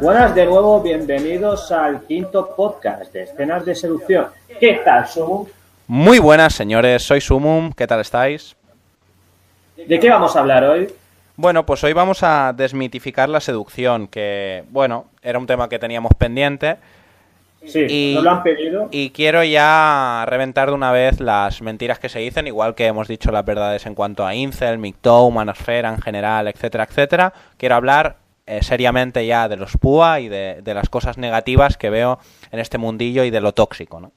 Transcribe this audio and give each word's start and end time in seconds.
Buenas 0.00 0.34
de 0.34 0.46
nuevo, 0.46 0.80
bienvenidos 0.80 1.70
al 1.70 2.02
quinto 2.06 2.54
podcast 2.56 3.12
de 3.12 3.24
escenas 3.24 3.64
de 3.66 3.74
seducción. 3.74 4.26
¿Qué 4.58 4.80
tal, 4.82 5.06
Sumum? 5.06 5.46
Muy 5.86 6.18
buenas, 6.18 6.54
señores, 6.54 7.02
soy 7.02 7.20
Sumum, 7.20 7.72
¿qué 7.72 7.86
tal 7.86 8.00
estáis? 8.00 8.56
¿De 9.76 10.00
qué 10.00 10.08
vamos 10.08 10.34
a 10.36 10.40
hablar 10.40 10.64
hoy? 10.64 10.88
Bueno, 11.36 11.66
pues 11.66 11.84
hoy 11.84 11.92
vamos 11.92 12.22
a 12.22 12.54
desmitificar 12.56 13.28
la 13.28 13.40
seducción, 13.40 14.08
que, 14.08 14.64
bueno, 14.70 15.06
era 15.22 15.38
un 15.38 15.46
tema 15.46 15.68
que 15.68 15.78
teníamos 15.78 16.12
pendiente. 16.16 16.76
Sí, 17.66 17.86
Y- 17.88 18.14
nos 18.14 18.24
lo 18.24 18.30
han 18.30 18.42
pedido. 18.42 18.88
Y 18.90 19.10
quiero 19.10 19.44
ya 19.44 20.24
reventar 20.26 20.68
de 20.68 20.74
una 20.74 20.92
vez 20.92 21.20
las 21.20 21.60
mentiras 21.60 21.98
que 21.98 22.08
se 22.08 22.18
dicen, 22.20 22.46
igual 22.46 22.74
que 22.74 22.86
hemos 22.86 23.06
dicho 23.06 23.30
las 23.32 23.44
verdades 23.44 23.84
en 23.86 23.94
cuanto 23.94 24.24
a 24.24 24.34
Incel, 24.34 24.78
MGTOW, 24.78 25.30
Manosfera 25.30 25.90
en 25.90 26.00
general, 26.00 26.48
etcétera, 26.48 26.84
etcétera. 26.84 27.32
Quiero 27.58 27.74
hablar 27.74 28.16
eh, 28.46 28.62
seriamente 28.62 29.26
ya 29.26 29.48
de 29.48 29.56
los 29.56 29.76
PUA 29.76 30.20
y 30.20 30.28
de, 30.28 30.60
de 30.62 30.74
las 30.74 30.88
cosas 30.88 31.18
negativas 31.18 31.76
que 31.76 31.90
veo 31.90 32.18
en 32.50 32.60
este 32.60 32.78
mundillo 32.78 33.24
y 33.24 33.30
de 33.30 33.40
lo 33.40 33.52
tóxico, 33.52 34.00
¿no? 34.00 34.10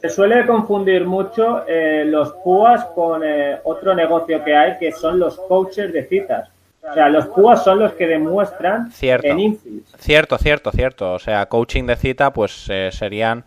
Se 0.00 0.08
suele 0.10 0.46
confundir 0.46 1.06
mucho 1.06 1.66
eh, 1.66 2.04
los 2.06 2.32
púas 2.44 2.84
con 2.94 3.22
eh, 3.24 3.58
otro 3.64 3.94
negocio 3.94 4.44
que 4.44 4.54
hay, 4.54 4.78
que 4.78 4.92
son 4.92 5.18
los 5.18 5.36
coaches 5.48 5.92
de 5.92 6.04
citas. 6.04 6.50
O 6.90 6.94
sea, 6.94 7.08
los 7.08 7.26
púas 7.26 7.64
son 7.64 7.78
los 7.78 7.92
que 7.94 8.06
demuestran 8.06 8.90
Cierto. 8.92 9.26
en 9.26 9.40
infis. 9.40 9.82
Cierto, 9.98 10.38
cierto, 10.38 10.70
cierto. 10.70 11.12
O 11.14 11.18
sea, 11.18 11.46
coaching 11.46 11.84
de 11.84 11.96
cita, 11.96 12.32
pues 12.32 12.66
eh, 12.68 12.90
serían. 12.92 13.44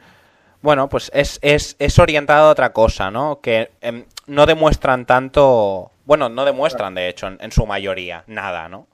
Bueno, 0.62 0.90
pues 0.90 1.12
es, 1.14 1.40
es, 1.42 1.76
es 1.78 2.00
orientado 2.00 2.48
a 2.48 2.52
otra 2.52 2.74
cosa, 2.74 3.12
¿no? 3.12 3.40
Que 3.42 3.70
em, 3.82 4.06
no 4.26 4.46
demuestran 4.46 5.06
tanto. 5.06 5.92
Bueno, 6.06 6.30
no 6.30 6.46
demuestran, 6.46 6.96
de 6.96 7.10
hecho, 7.10 7.28
en, 7.28 7.38
en 7.40 7.52
su 7.52 7.66
mayoría, 7.66 8.24
nada, 8.28 8.68
¿no? 8.70 8.88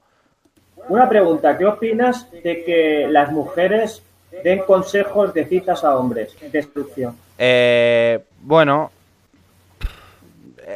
Una 0.88 1.08
pregunta, 1.08 1.56
¿qué 1.56 1.64
opinas 1.64 2.30
de 2.30 2.64
que 2.64 3.06
las 3.08 3.32
mujeres 3.32 4.02
den 4.42 4.60
consejos 4.60 5.32
de 5.32 5.46
citas 5.46 5.84
a 5.84 5.96
hombres 5.96 6.36
de 6.40 6.62
seducción? 6.62 7.16
Eh, 7.38 8.20
bueno, 8.40 8.90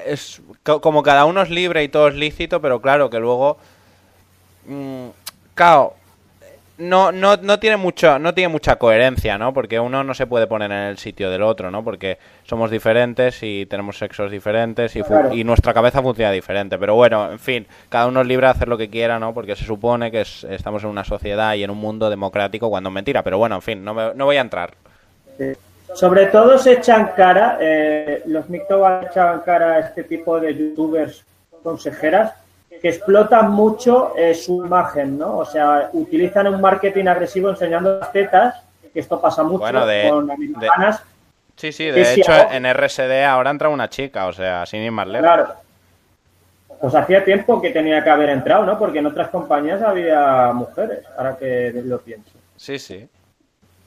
es 0.07 0.41
co- 0.63 0.81
como 0.81 1.03
cada 1.03 1.25
uno 1.25 1.43
es 1.43 1.51
libre 1.51 1.83
y 1.85 1.89
todo 1.89 2.09
es 2.09 2.15
lícito, 2.15 2.61
pero 2.61 2.81
claro 2.81 3.09
que 3.11 3.19
luego, 3.19 3.59
mm, 4.67 5.07
claro, 5.55 5.95
no, 6.79 7.11
no, 7.11 7.37
no 7.39 7.59
tiene 7.59 7.77
mucho, 7.77 8.21
no 8.21 8.33
tiene 8.35 8.47
mucha 8.49 8.77
coherencia, 8.77 9.37
¿no? 9.37 9.53
Porque 9.53 9.81
uno 9.81 10.05
no 10.05 10.15
se 10.15 10.29
puede 10.29 10.47
poner 10.47 10.71
en 10.71 10.79
el 10.79 10.99
sitio 10.99 11.29
del 11.29 11.43
otro, 11.43 11.73
¿no? 11.73 11.83
Porque 11.83 12.19
somos 12.45 12.71
diferentes 12.71 13.43
y 13.43 13.67
tenemos 13.67 13.99
sexos 13.99 14.31
diferentes 14.31 14.95
y, 14.95 15.03
Claro. 15.03 15.35
y 15.35 15.43
nuestra 15.43 15.75
cabeza 15.75 16.01
funciona 16.03 16.31
diferente. 16.31 16.79
Pero 16.79 16.95
bueno, 16.95 17.33
en 17.33 17.41
fin, 17.41 17.67
cada 17.89 18.07
uno 18.07 18.21
es 18.21 18.29
libre 18.29 18.47
de 18.47 18.53
hacer 18.53 18.69
lo 18.69 18.79
que 18.79 18.89
quiera, 18.89 19.19
¿no? 19.19 19.35
Porque 19.35 19.57
se 19.57 19.65
supone 19.65 20.13
que 20.13 20.21
es- 20.21 20.45
estamos 20.45 20.85
en 20.85 20.91
una 20.91 21.03
sociedad 21.03 21.55
y 21.55 21.65
en 21.65 21.71
un 21.71 21.79
mundo 21.79 22.11
democrático 22.11 22.71
cuando 22.71 22.91
es 22.91 22.95
mentira. 22.95 23.25
Pero 23.25 23.39
bueno, 23.39 23.57
en 23.57 23.63
fin, 23.63 23.83
no, 23.85 23.93
me- 23.93 24.15
no 24.15 24.25
voy 24.27 24.37
a 24.37 24.41
entrar. 24.43 24.75
Sobre 25.95 26.27
todo 26.27 26.59
se 26.59 26.73
echan 26.73 27.13
cara, 27.17 27.59
eh, 27.61 28.23
los 28.27 28.49
echado 28.51 29.35
en 29.35 29.41
cara 29.41 29.73
a 29.75 29.79
este 29.81 30.05
tipo 30.05 30.39
de 30.39 30.55
youtubers 30.55 31.25
consejeras 31.63 32.33
que 32.81 32.89
explotan 32.91 33.51
mucho 33.51 34.13
eh, 34.17 34.35
su 34.35 34.65
imagen, 34.65 35.19
¿no? 35.19 35.39
O 35.39 35.45
sea, 35.45 35.91
utilizan 35.93 36.47
un 36.47 36.61
marketing 36.61 37.07
agresivo 37.07 37.51
enseñando 37.51 37.99
las 37.99 38.13
tetas, 38.13 38.63
que 38.93 39.01
esto 39.01 39.21
pasa 39.21 39.43
mucho 39.43 39.59
Bueno, 39.59 39.87
de- 39.87 40.09
con 40.09 40.31
americanas. 40.31 41.03
Sí, 41.57 41.73
sí, 41.73 41.87
de 41.91 42.15
hecho 42.15 42.33
en 42.53 42.67
RSD 42.67 43.25
ahora 43.25 43.51
entra 43.51 43.69
una 43.69 43.89
chica, 43.89 44.27
o 44.27 44.33
sea, 44.33 44.65
sin 44.65 44.81
ir 44.83 44.93
más 44.93 45.09
lejos. 45.09 45.27
Claro. 45.27 45.49
Pues 46.81 46.95
hacía 46.95 47.25
tiempo 47.25 47.61
que 47.61 47.71
tenía 47.71 48.05
que 48.05 48.11
haber 48.11 48.29
entrado, 48.29 48.65
¿no? 48.65 48.79
Porque 48.79 49.01
en 49.01 49.07
otras 49.07 49.29
compañías 49.31 49.83
había 49.83 50.53
mujeres, 50.55 51.01
ahora 51.17 51.37
que 51.37 51.73
lo 51.85 51.99
pienso. 51.99 52.31
Sí, 52.57 52.79
sí. 52.79 53.09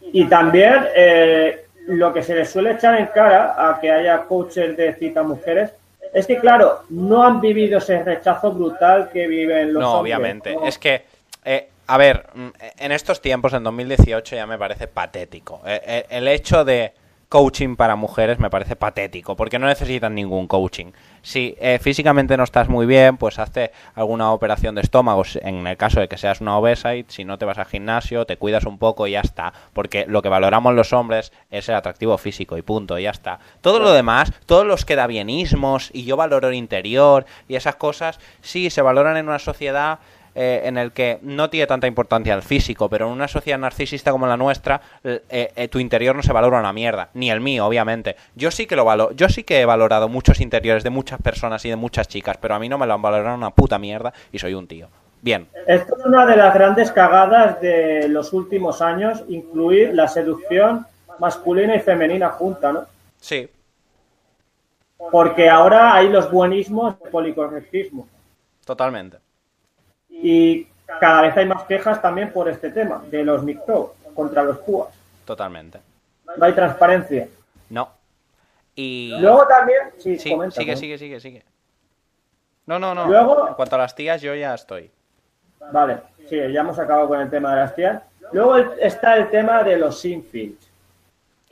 Y 0.01 0.25
también 0.25 0.85
eh, 0.93 1.67
lo 1.91 2.13
que 2.13 2.23
se 2.23 2.35
les 2.35 2.49
suele 2.49 2.71
echar 2.71 2.99
en 2.99 3.07
cara 3.07 3.55
a 3.57 3.79
que 3.79 3.91
haya 3.91 4.23
coaches 4.23 4.75
de 4.77 4.93
cita 4.95 5.23
mujeres 5.23 5.71
es 6.13 6.27
que, 6.27 6.39
claro, 6.39 6.83
no 6.89 7.23
han 7.23 7.39
vivido 7.39 7.77
ese 7.77 8.03
rechazo 8.03 8.51
brutal 8.51 9.09
que 9.11 9.27
viven 9.27 9.73
los 9.73 9.81
No, 9.81 9.93
hombres, 9.93 10.15
obviamente. 10.15 10.53
¿no? 10.53 10.65
Es 10.65 10.77
que, 10.77 11.03
eh, 11.45 11.69
a 11.87 11.97
ver, 11.97 12.27
mm, 12.33 12.47
en 12.79 12.91
estos 12.91 13.21
tiempos, 13.21 13.53
en 13.53 13.63
2018, 13.63 14.35
ya 14.35 14.45
me 14.45 14.57
parece 14.57 14.87
patético. 14.87 15.61
Eh, 15.65 15.81
eh, 15.85 16.05
el 16.09 16.27
hecho 16.27 16.65
de 16.65 16.93
coaching 17.29 17.77
para 17.77 17.95
mujeres 17.95 18.39
me 18.39 18.49
parece 18.49 18.75
patético, 18.75 19.37
porque 19.37 19.57
no 19.57 19.67
necesitan 19.67 20.13
ningún 20.13 20.47
coaching. 20.47 20.91
Si 21.21 21.55
eh, 21.59 21.79
físicamente 21.81 22.35
no 22.35 22.43
estás 22.43 22.67
muy 22.67 22.85
bien, 22.85 23.17
pues 23.17 23.37
hazte 23.39 23.71
alguna 23.95 24.31
operación 24.31 24.75
de 24.75 24.81
estómago, 24.81 25.23
en 25.35 25.67
el 25.67 25.77
caso 25.77 25.99
de 25.99 26.07
que 26.07 26.17
seas 26.17 26.41
una 26.41 26.57
obesa 26.57 26.95
y 26.95 27.05
si 27.07 27.25
no 27.25 27.37
te 27.37 27.45
vas 27.45 27.57
al 27.57 27.65
gimnasio, 27.65 28.25
te 28.25 28.37
cuidas 28.37 28.65
un 28.65 28.77
poco 28.77 29.07
y 29.07 29.11
ya 29.11 29.21
está. 29.21 29.53
Porque 29.73 30.05
lo 30.07 30.21
que 30.21 30.29
valoramos 30.29 30.73
los 30.73 30.93
hombres 30.93 31.31
es 31.51 31.69
el 31.69 31.75
atractivo 31.75 32.17
físico 32.17 32.57
y 32.57 32.61
punto, 32.61 32.97
y 32.97 33.03
ya 33.03 33.11
está. 33.11 33.39
Todo 33.61 33.79
lo 33.79 33.93
demás, 33.93 34.33
todos 34.45 34.65
los 34.65 34.85
queda 34.85 35.07
bienismos 35.07 35.91
y 35.93 36.05
yo 36.05 36.17
valoro 36.17 36.47
el 36.47 36.55
interior 36.55 37.25
y 37.47 37.55
esas 37.55 37.75
cosas, 37.75 38.19
sí, 38.41 38.69
se 38.69 38.81
valoran 38.81 39.17
en 39.17 39.27
una 39.27 39.39
sociedad 39.39 39.99
eh, 40.35 40.61
en 40.65 40.77
el 40.77 40.91
que 40.91 41.19
no 41.21 41.49
tiene 41.49 41.67
tanta 41.67 41.87
importancia 41.87 42.33
el 42.33 42.41
físico, 42.41 42.89
pero 42.89 43.07
en 43.07 43.13
una 43.13 43.27
sociedad 43.27 43.59
narcisista 43.59 44.11
como 44.11 44.27
la 44.27 44.37
nuestra, 44.37 44.81
eh, 45.03 45.21
eh, 45.55 45.67
tu 45.67 45.79
interior 45.79 46.15
no 46.15 46.23
se 46.23 46.33
valora 46.33 46.59
una 46.59 46.73
mierda, 46.73 47.09
ni 47.13 47.29
el 47.31 47.41
mío, 47.41 47.65
obviamente. 47.65 48.15
Yo 48.35 48.51
sí 48.51 48.65
que 48.65 48.75
lo 48.75 48.85
valoro, 48.85 49.13
yo 49.13 49.29
sí 49.29 49.43
que 49.43 49.61
he 49.61 49.65
valorado 49.65 50.09
muchos 50.09 50.39
interiores 50.41 50.83
de 50.83 50.89
muchas 50.89 51.21
personas 51.21 51.63
y 51.65 51.69
de 51.69 51.75
muchas 51.75 52.07
chicas, 52.07 52.37
pero 52.37 52.55
a 52.55 52.59
mí 52.59 52.69
no 52.69 52.77
me 52.77 52.87
lo 52.87 52.93
han 52.93 53.01
valorado 53.01 53.35
una 53.35 53.51
puta 53.51 53.77
mierda 53.79 54.13
y 54.31 54.39
soy 54.39 54.53
un 54.53 54.67
tío. 54.67 54.89
Bien, 55.21 55.47
Esto 55.67 55.97
es 55.97 56.05
una 56.05 56.25
de 56.25 56.35
las 56.35 56.53
grandes 56.53 56.91
cagadas 56.91 57.61
de 57.61 58.07
los 58.09 58.33
últimos 58.33 58.81
años, 58.81 59.23
incluir 59.27 59.93
la 59.93 60.07
seducción 60.07 60.87
masculina 61.19 61.75
y 61.75 61.79
femenina 61.79 62.29
junta, 62.29 62.71
¿no? 62.73 62.87
sí, 63.19 63.49
Porque 65.11 65.49
ahora 65.49 65.93
hay 65.95 66.09
los 66.09 66.31
buenismos 66.31 66.97
del 66.99 67.09
policorrectismo. 67.09 68.07
totalmente. 68.65 69.17
Y 70.11 70.67
cada 70.99 71.21
vez 71.23 71.35
hay 71.37 71.45
más 71.47 71.63
quejas 71.63 72.01
también 72.01 72.31
por 72.31 72.47
este 72.49 72.69
tema, 72.69 73.03
de 73.09 73.23
los 73.23 73.43
micro 73.43 73.95
contra 74.13 74.43
los 74.43 74.57
púas. 74.59 74.89
Totalmente. 75.25 75.79
No 76.37 76.45
hay 76.45 76.53
transparencia. 76.53 77.27
No. 77.69 77.89
Y... 78.75 79.13
Luego 79.19 79.47
también, 79.47 79.79
sí, 79.97 80.17
Sí, 80.19 80.31
comenta, 80.31 80.55
sigue, 80.55 80.71
¿no? 80.73 80.77
sigue, 80.77 80.97
sigue, 80.97 81.19
sigue. 81.19 81.43
No, 82.65 82.79
no, 82.79 82.93
no. 82.93 83.07
Luego- 83.07 83.47
En 83.49 83.53
cuanto 83.55 83.75
a 83.75 83.79
las 83.79 83.95
tías, 83.95 84.21
yo 84.21 84.33
ya 84.35 84.53
estoy. 84.53 84.89
Vale, 85.71 85.97
sí, 86.29 86.37
ya 86.51 86.61
hemos 86.61 86.77
acabado 86.79 87.07
con 87.07 87.19
el 87.21 87.29
tema 87.29 87.53
de 87.55 87.61
las 87.61 87.75
tías. 87.75 88.01
Luego 88.31 88.57
está 88.57 89.17
el 89.17 89.29
tema 89.29 89.63
de 89.63 89.77
los 89.77 90.03
infils. 90.05 90.69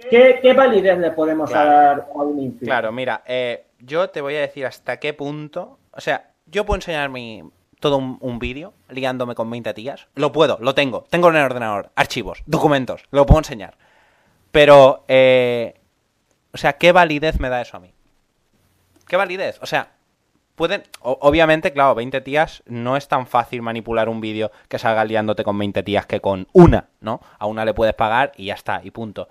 ¿Qué, 0.09 0.40
qué 0.41 0.53
validez 0.53 0.97
le 0.97 1.12
podemos 1.12 1.50
Claro. 1.50 1.70
dar 1.70 2.08
a 2.14 2.18
un 2.24 2.40
infil? 2.40 2.68
Claro, 2.68 2.91
mira, 2.91 3.22
eh, 3.26 3.66
yo 3.80 4.09
te 4.09 4.22
voy 4.22 4.36
a 4.36 4.41
decir 4.41 4.66
hasta 4.66 4.97
qué 4.97 5.14
punto. 5.14 5.78
O 5.91 6.00
sea, 6.00 6.30
yo 6.46 6.66
puedo 6.66 6.78
enseñar 6.78 7.09
mi, 7.09 7.44
todo 7.79 7.97
un, 7.97 8.17
un 8.22 8.40
vídeo 8.40 8.73
ligándome 8.90 9.35
con 9.35 9.50
20 9.50 9.73
tías. 9.73 10.07
Lo 10.16 10.31
puedo, 10.31 10.57
lo 10.62 10.75
tengo. 10.75 11.06
Tengo 11.09 11.29
en 11.29 11.38
el 11.38 11.44
ordenador, 11.44 11.91
archivos, 11.95 12.44
documentos, 12.45 13.03
lo 13.12 13.25
puedo 13.25 13.40
enseñar. 13.40 13.78
Pero, 14.51 15.06
eh, 15.07 15.79
o 16.53 16.57
sea, 16.57 16.73
¿qué 16.73 16.91
validez 16.91 17.40
me 17.40 17.50
da 17.50 17.62
eso 17.62 17.78
a 17.78 17.79
mí? 17.79 17.94
¿Qué 19.07 19.16
validez? 19.16 19.59
O 19.62 19.66
sea, 19.66 19.91
pueden. 20.56 20.84
obviamente, 21.01 21.72
claro, 21.72 21.95
20 21.95 22.22
tías 22.22 22.63
no 22.66 22.97
es 22.97 23.07
tan 23.07 23.28
fácil 23.28 23.62
manipular 23.62 24.09
un 24.09 24.22
vídeo 24.22 24.51
que 24.67 24.79
salga 24.79 25.06
liándote 25.06 25.44
con 25.44 25.57
20 25.57 25.84
tías 25.84 26.06
que 26.06 26.19
con 26.19 26.47
una, 26.53 26.90
¿no? 27.00 27.22
A 27.38 27.46
una 27.46 27.66
le 27.66 27.73
puedes 27.73 27.94
pagar 27.94 28.31
y 28.35 28.46
ya 28.46 28.56
está, 28.56 28.81
y 28.84 28.91
punto. 28.91 29.29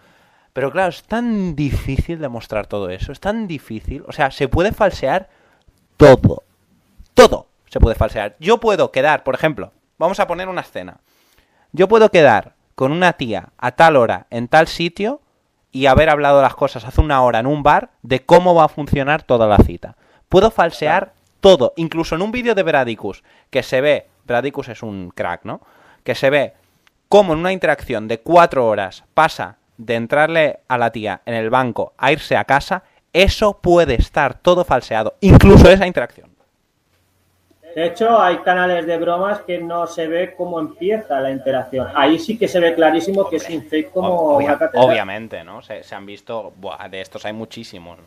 Pero 0.53 0.73
claro, 0.73 0.89
es 0.89 1.05
tan 1.05 1.55
difícil 1.55 2.19
demostrar 2.19 2.67
todo 2.67 2.91
eso, 2.91 3.13
es 3.13 3.21
tan 3.21 3.47
difícil. 3.47 4.05
O 4.07 4.13
sea, 4.13 4.31
se 4.31 4.49
puede 4.49 4.73
falsear 4.73 5.29
todo. 5.97 6.43
Todo 7.15 7.48
se 7.71 7.81
puede 7.81 7.97
falsear. 7.97 8.37
Yo 8.39 8.59
puedo 8.59 8.93
quedar, 8.93 9.25
por 9.25 9.35
ejemplo, 9.35 9.73
vamos 9.99 10.21
a 10.21 10.27
poner 10.27 10.49
una 10.49 10.63
escena. 10.63 11.01
Yo 11.73 11.89
puedo 11.89 12.11
quedar 12.11 12.55
con 12.75 12.93
una 12.93 13.15
tía 13.15 13.51
a 13.59 13.73
tal 13.73 13.97
hora 13.97 14.27
en 14.31 14.49
tal 14.49 14.69
sitio 14.69 15.21
y 15.73 15.87
haber 15.87 16.09
hablado 16.11 16.41
las 16.41 16.55
cosas 16.55 16.85
hace 16.85 17.01
una 17.01 17.23
hora 17.23 17.41
en 17.41 17.47
un 17.47 17.63
bar 17.63 17.91
de 18.03 18.25
cómo 18.25 18.55
va 18.55 18.65
a 18.65 18.69
funcionar 18.69 19.23
toda 19.23 19.47
la 19.47 19.59
cita. 19.59 19.97
Puedo 20.29 20.51
falsear 20.51 21.13
todo, 21.41 21.73
incluso 21.77 22.15
en 22.15 22.23
un 22.23 22.33
vídeo 22.33 22.55
de 22.55 22.63
Bradicus, 22.63 23.23
que 23.51 23.63
se 23.63 23.81
ve, 23.81 24.09
Bradicus 24.25 24.69
es 24.69 24.83
un 24.83 25.11
crack, 25.15 25.45
¿no? 25.45 25.61
Que 26.05 26.15
se 26.15 26.31
ve 26.31 26.55
cómo 27.09 27.33
en 27.33 27.41
una 27.41 27.53
interacción 27.53 28.09
de 28.09 28.21
cuatro 28.21 28.67
horas 28.67 29.05
pasa 29.15 29.59
de 29.77 29.95
entrarle 29.95 30.61
a 30.69 30.79
la 30.79 30.91
tía 30.91 31.23
en 31.25 31.35
el 31.35 31.51
banco 31.51 31.95
a 31.97 32.13
irse 32.13 32.37
a 32.37 32.45
casa, 32.45 32.83
eso 33.13 33.59
puede 33.61 33.95
estar 33.95 34.35
todo 34.35 34.65
falseado, 34.65 35.17
incluso 35.21 35.71
esa 35.71 35.87
interacción. 35.87 36.38
De 37.79 37.87
hecho, 37.87 38.21
hay 38.21 38.39
canales 38.39 38.87
de 38.87 38.99
bromas 38.99 39.39
que 39.43 39.59
no 39.59 39.87
se 39.87 40.09
ve 40.09 40.35
cómo 40.37 40.59
empieza 40.59 41.21
la 41.21 41.31
interacción. 41.31 41.87
Ahí 41.95 42.19
sí 42.19 42.37
que 42.37 42.49
se 42.49 42.59
ve 42.59 42.75
clarísimo 42.75 43.29
que 43.31 43.37
es 43.37 43.49
un 43.51 43.63
fake 43.63 43.93
como 43.93 44.37
Obvia- 44.37 44.47
una 44.47 44.59
catedral. 44.59 44.91
obviamente, 44.91 45.45
¿no? 45.45 45.63
Se, 45.63 45.85
se 45.85 45.95
han 45.95 46.05
visto, 46.05 46.53
buah, 46.57 46.89
de 46.89 47.01
estos 47.01 47.25
hay 47.25 47.33
muchísimos, 47.33 47.97
¿no? 47.99 48.05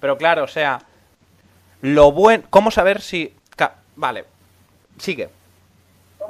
Pero 0.00 0.18
claro, 0.18 0.44
o 0.44 0.46
sea, 0.46 0.80
lo 1.80 2.12
buen, 2.12 2.42
cómo 2.50 2.70
saber 2.70 3.00
si, 3.00 3.32
vale, 3.94 4.24
sigue. 4.98 5.30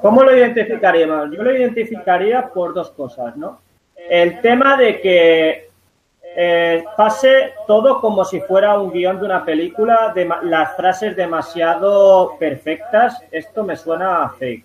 ¿Cómo 0.01 0.23
lo 0.23 0.37
identificaríamos? 0.37 1.31
Yo 1.37 1.43
lo 1.43 1.57
identificaría 1.57 2.47
por 2.51 2.73
dos 2.73 2.91
cosas, 2.91 3.37
¿no? 3.37 3.61
El 4.09 4.41
tema 4.41 4.77
de 4.77 5.01
que 5.01 5.66
eh, 6.39 6.85
pase 6.97 7.55
todo 7.67 8.01
como 8.01 8.25
si 8.25 8.41
fuera 8.43 8.79
un 8.79 8.93
guion 8.93 9.19
de 9.19 9.25
una 9.25 9.45
película, 9.45 10.13
de 10.15 10.29
las 10.43 10.77
frases 10.77 11.17
demasiado 11.17 12.37
perfectas, 12.39 13.23
esto 13.31 13.65
me 13.65 13.75
suena 13.77 14.23
a 14.25 14.29
fake. 14.31 14.65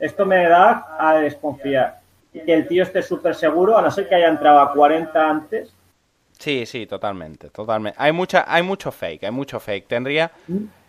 Esto 0.00 0.26
me 0.26 0.48
da 0.48 0.96
a 0.98 1.14
desconfiar. 1.14 2.00
Y 2.34 2.40
que 2.40 2.52
el 2.52 2.66
tío 2.66 2.82
esté 2.82 3.02
súper 3.02 3.34
seguro, 3.36 3.78
a 3.78 3.82
no 3.82 3.90
ser 3.90 4.08
que 4.08 4.16
haya 4.16 4.28
entrado 4.28 4.58
a 4.58 4.72
40 4.72 5.30
antes. 5.30 5.72
Sí, 6.38 6.66
sí, 6.66 6.86
totalmente, 6.86 7.50
totalmente. 7.50 7.96
Hay 8.02 8.10
mucha, 8.10 8.44
hay 8.48 8.64
mucho 8.64 8.90
fake, 8.90 9.22
hay 9.24 9.30
mucho 9.30 9.60
fake. 9.60 9.86
Tendría, 9.86 10.32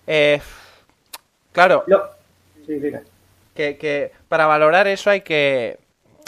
eh, 0.07 0.41
claro, 1.51 1.83
Lo- 1.85 2.09
Sí, 2.65 2.81
que, 3.53 3.77
que 3.77 4.11
para 4.29 4.47
valorar 4.47 4.87
eso 4.87 5.09
hay 5.11 5.21
que 5.21 5.77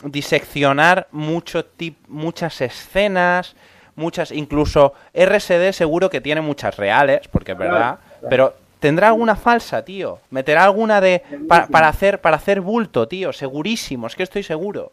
diseccionar 0.04 1.08
mucho 1.12 1.66
tip, 1.66 1.98
muchas 2.08 2.60
escenas, 2.62 3.56
muchas, 3.96 4.32
incluso 4.32 4.94
RSD 5.14 5.72
seguro 5.74 6.10
que 6.10 6.22
tiene 6.22 6.42
muchas 6.42 6.76
reales, 6.78 7.28
porque 7.30 7.54
es 7.54 7.58
verdad, 7.58 7.98
pero 8.30 8.54
tendrá 8.80 9.08
alguna 9.08 9.36
falsa, 9.36 9.84
tío. 9.84 10.20
Meterá 10.30 10.64
alguna 10.66 11.02
de 11.02 11.24
para, 11.48 11.68
para 11.68 11.88
hacer 11.88 12.20
para 12.22 12.38
hacer 12.38 12.62
bulto, 12.62 13.08
tío, 13.08 13.32
segurísimo, 13.34 14.08
es 14.08 14.16
que 14.16 14.24
estoy 14.24 14.44
seguro. 14.44 14.92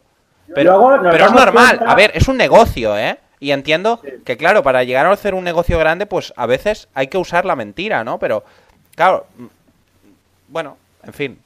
Pero, 0.53 0.71
Luego 0.77 1.09
pero 1.11 1.25
es 1.25 1.31
normal, 1.33 1.77
cuenta- 1.77 1.91
a 1.91 1.95
ver, 1.95 2.11
es 2.13 2.27
un 2.27 2.37
negocio, 2.37 2.97
¿eh? 2.97 3.17
Y 3.39 3.51
entiendo 3.51 3.99
Sí. 4.03 4.09
que, 4.25 4.37
claro, 4.37 4.63
para 4.63 4.83
llegar 4.83 5.05
a 5.05 5.11
hacer 5.11 5.33
un 5.33 5.43
negocio 5.43 5.77
grande, 5.77 6.05
pues 6.05 6.33
a 6.37 6.45
veces 6.45 6.87
hay 6.93 7.07
que 7.07 7.17
usar 7.17 7.43
la 7.45 7.55
mentira, 7.55 8.03
¿no? 8.03 8.17
Pero, 8.19 8.43
claro, 8.95 9.25
mm, 9.37 9.45
bueno, 10.49 10.77
en 11.03 11.13
fin, 11.13 11.39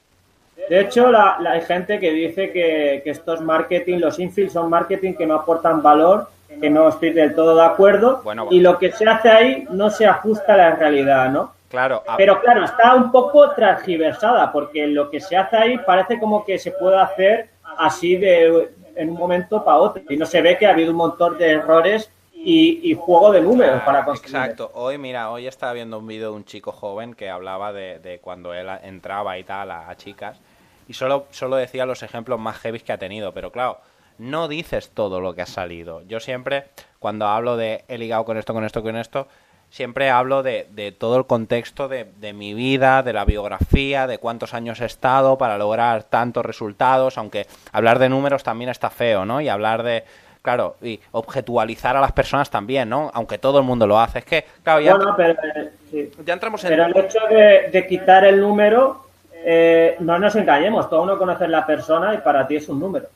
De 0.69 0.81
hecho, 0.81 1.09
la, 1.11 1.37
la- 1.39 1.51
hay 1.51 1.61
gente 1.61 1.97
que 1.99 2.11
dice 2.11 2.51
que, 2.51 2.99
que 3.03 3.09
estos 3.11 3.39
marketing, 3.41 3.99
los 3.99 4.19
infills 4.19 4.51
son 4.51 4.69
marketing 4.69 5.13
que 5.13 5.25
no 5.25 5.35
aportan 5.35 5.81
valor, 5.81 6.29
que 6.47 6.69
no 6.69 6.89
estoy 6.89 7.11
del 7.11 7.35
todo 7.35 7.55
de 7.55 7.65
acuerdo, 7.65 8.21
Bueno, 8.23 8.47
y 8.51 8.59
lo 8.61 8.77
que 8.79 8.91
se 8.91 9.07
hace 9.07 9.29
ahí 9.29 9.67
no 9.69 9.89
se 9.89 10.05
ajusta 10.07 10.53
a 10.53 10.57
la 10.57 10.71
realidad, 10.75 11.29
¿no? 11.29 11.53
claro. 11.69 12.03
a- 12.07 12.17
Pero 12.17 12.39
claro, 12.41 12.63
está 12.63 12.95
un 12.95 13.11
poco 13.11 13.51
transgiversada, 13.51 14.51
porque 14.51 14.87
lo 14.87 15.09
que 15.09 15.19
se 15.19 15.35
hace 15.37 15.57
ahí 15.57 15.77
parece 15.79 16.19
como 16.19 16.43
que 16.45 16.57
se 16.57 16.71
puede 16.71 16.97
hacer 16.99 17.49
así 17.77 18.15
de 18.15 18.69
en 18.95 19.09
un 19.11 19.17
momento 19.17 19.63
para 19.63 19.77
otro, 19.77 20.01
y 20.09 20.17
no 20.17 20.25
se 20.25 20.41
ve 20.41 20.57
que 20.57 20.65
ha 20.65 20.71
habido 20.71 20.89
un 20.91 20.97
montón 20.97 21.37
de 21.37 21.51
errores 21.51 22.09
y, 22.33 22.91
y 22.91 22.95
juego 22.95 23.31
de 23.31 23.41
números 23.41 23.81
para 23.83 24.03
conseguir. 24.05 24.35
Exacto. 24.35 24.71
Hoy, 24.73 24.97
mira, 24.97 25.29
hoy 25.29 25.45
estaba 25.45 25.73
viendo 25.73 25.99
un 25.99 26.07
vídeo 26.07 26.29
de 26.31 26.35
un 26.35 26.45
chico 26.45 26.71
joven 26.71 27.13
que 27.13 27.29
hablaba 27.29 27.73
de, 27.73 27.99
de 27.99 28.19
cuando 28.19 28.53
él 28.55 28.67
entraba 28.83 29.37
y 29.37 29.43
tal 29.43 29.69
a, 29.69 29.89
a 29.89 29.95
chicas 29.97 30.39
y 30.87 30.93
solo, 30.93 31.25
solo 31.29 31.57
decía 31.57 31.85
los 31.85 32.01
ejemplos 32.01 32.39
más 32.39 32.57
heavy 32.59 32.79
que 32.79 32.93
ha 32.93 32.97
tenido, 32.97 33.33
pero 33.33 33.51
claro, 33.51 33.79
no 34.17 34.47
dices 34.47 34.91
todo 34.93 35.21
lo 35.21 35.33
que 35.35 35.41
ha 35.41 35.45
salido. 35.45 36.01
Yo 36.07 36.19
siempre, 36.19 36.65
cuando 36.99 37.27
hablo 37.27 37.57
de 37.57 37.83
he 37.87 37.97
ligado 37.97 38.25
con 38.25 38.37
esto, 38.37 38.53
con 38.53 38.63
esto, 38.63 38.81
con 38.83 38.95
esto, 38.95 39.27
siempre 39.69 40.09
hablo 40.09 40.43
de, 40.43 40.67
de 40.71 40.91
todo 40.91 41.17
el 41.17 41.25
contexto 41.25 41.87
de, 41.87 42.05
de 42.19 42.33
mi 42.33 42.53
vida, 42.53 43.03
de 43.03 43.13
la 43.13 43.25
biografía, 43.25 44.07
de 44.07 44.17
cuántos 44.17 44.53
años 44.53 44.79
he 44.81 44.85
estado 44.85 45.37
para 45.37 45.57
lograr 45.57 46.03
tantos 46.03 46.45
resultados, 46.45 47.17
aunque 47.17 47.47
hablar 47.71 47.99
de 47.99 48.09
números 48.09 48.43
también 48.43 48.69
está 48.69 48.89
feo, 48.89 49.25
¿no? 49.25 49.41
Y 49.41 49.49
hablar 49.49 49.83
de, 49.83 50.05
claro, 50.41 50.77
y 50.81 50.99
objetualizar 51.11 51.97
a 51.97 52.01
las 52.01 52.13
personas 52.13 52.49
también, 52.49 52.87
¿no? 52.89 53.11
Aunque 53.13 53.37
todo 53.37 53.59
el 53.59 53.65
mundo 53.65 53.85
lo 53.85 53.99
hace. 53.99 54.19
Es 54.19 54.25
que, 54.25 54.45
claro, 54.63 54.79
ya, 54.79 54.95
Bueno, 54.95 55.13
pero, 55.17 55.33
eh, 55.33 55.71
sí. 55.91 56.11
ya 56.25 56.33
entramos 56.33 56.63
en... 56.63 56.69
Pero 56.69 56.85
el 56.85 56.97
hecho 56.97 57.19
de, 57.29 57.69
de 57.71 57.87
quitar 57.87 58.23
el 58.23 58.39
número, 58.39 59.05
eh, 59.33 59.97
no 59.99 60.17
nos 60.17 60.35
engañemos, 60.37 60.89
todo 60.89 61.03
uno 61.03 61.17
conoce 61.17 61.47
la 61.47 61.65
persona 61.65 62.13
y 62.13 62.19
para 62.19 62.47
ti 62.47 62.55
es 62.55 62.69
un 62.69 62.79
número. 62.79 63.07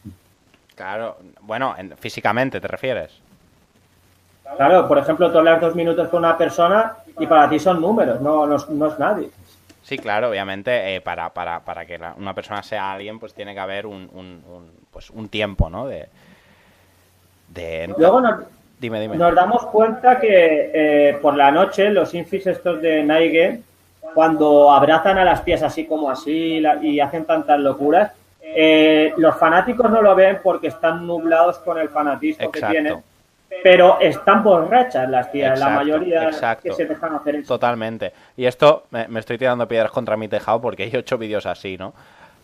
Claro, 0.76 1.18
bueno, 1.42 1.76
en- 1.78 1.96
físicamente 1.98 2.60
te 2.62 2.68
refieres. 2.68 3.12
Claro, 4.58 4.88
por 4.88 4.98
ejemplo, 4.98 5.32
tú 5.32 5.38
hablas 5.38 5.62
dos 5.62 5.76
minutos 5.76 6.08
con 6.10 6.20
una 6.20 6.38
persona 6.38 6.94
y 7.20 7.26
para 7.28 7.50
ti 7.50 7.60
son 7.60 7.80
números, 7.82 8.20
no, 8.22 8.46
no, 8.46 8.56
es- 8.58 8.70
no 8.70 8.88
es 8.88 9.00
nadie. 9.00 9.30
Sí, 9.84 9.98
claro, 9.98 10.30
obviamente 10.30 10.96
eh, 10.96 11.02
para, 11.02 11.30
para, 11.30 11.60
para 11.62 11.86
que 11.86 11.98
la- 11.98 12.14
una 12.18 12.34
persona 12.34 12.62
sea 12.64 12.92
alguien, 12.94 13.20
pues 13.20 13.34
tiene 13.34 13.54
que 13.54 13.60
haber 13.60 13.86
un, 13.86 14.10
un, 14.14 14.44
un, 14.50 14.72
pues 14.92 15.10
un 15.10 15.28
tiempo, 15.30 15.70
¿no? 15.70 15.88
De, 15.88 16.08
de... 17.50 17.94
Luego 17.98 18.22
nos, 18.22 18.40
Dime, 18.80 19.00
dime. 19.00 19.16
nos 19.18 19.36
damos 19.36 19.66
cuenta 19.68 20.20
que 20.20 20.72
eh, 20.74 21.18
por 21.22 21.36
la 21.36 21.52
noche 21.52 21.90
los 21.92 22.14
infis 22.14 22.48
estos 22.48 22.82
de 22.82 23.04
Naige, 23.04 23.62
cuando 24.14 24.72
abrazan 24.72 25.18
a 25.18 25.24
las 25.26 25.44
tías 25.46 25.62
así 25.64 25.86
como 25.86 26.10
así 26.10 26.60
la- 26.60 26.84
y 26.84 27.00
hacen 27.00 27.26
tantas 27.26 27.60
locuras, 27.60 28.12
eh, 28.56 29.14
los 29.18 29.36
fanáticos 29.36 29.90
no 29.90 30.02
lo 30.02 30.16
ven 30.16 30.40
porque 30.44 30.68
están 30.68 31.06
nublados 31.06 31.60
con 31.60 31.78
el 31.78 31.90
fanatismo 31.90 32.52
que 32.52 32.62
tienen. 32.62 33.04
Pero 33.64 34.00
están 34.00 34.44
borrachas 34.44 35.10
las 35.10 35.32
tías, 35.32 35.60
la 35.60 35.70
mayoría 35.70 36.24
exacto. 36.24 36.64
que 36.64 36.74
se 36.74 36.86
dejan 36.86 37.16
hacer 37.16 37.36
eso. 37.36 37.48
Totalmente. 37.54 38.14
Y 38.38 38.46
esto 38.46 38.86
me, 38.92 39.08
me 39.10 39.20
estoy 39.20 39.38
tirando 39.38 39.68
piedras 39.68 39.92
contra 39.92 40.16
mi 40.16 40.28
tejado 40.28 40.62
porque 40.62 40.86
he 40.86 40.98
hecho 40.98 41.18
vídeos 41.18 41.46
así, 41.46 41.78
¿no? 41.78 41.94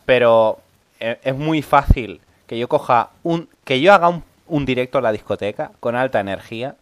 Pero 0.06 0.60
eh, 1.00 1.18
es 1.24 1.36
muy 1.36 1.62
fácil 1.62 2.22
que 2.46 2.60
yo 2.60 2.68
coja 2.68 3.10
un. 3.24 3.50
que 3.64 3.80
yo 3.80 3.94
haga 3.94 4.10
un, 4.10 4.24
un 4.48 4.66
directo 4.66 4.98
en 5.00 5.06
la 5.06 5.12
discoteca 5.12 5.72
con 5.80 5.96
alta 5.96 6.20
energía, 6.20 6.76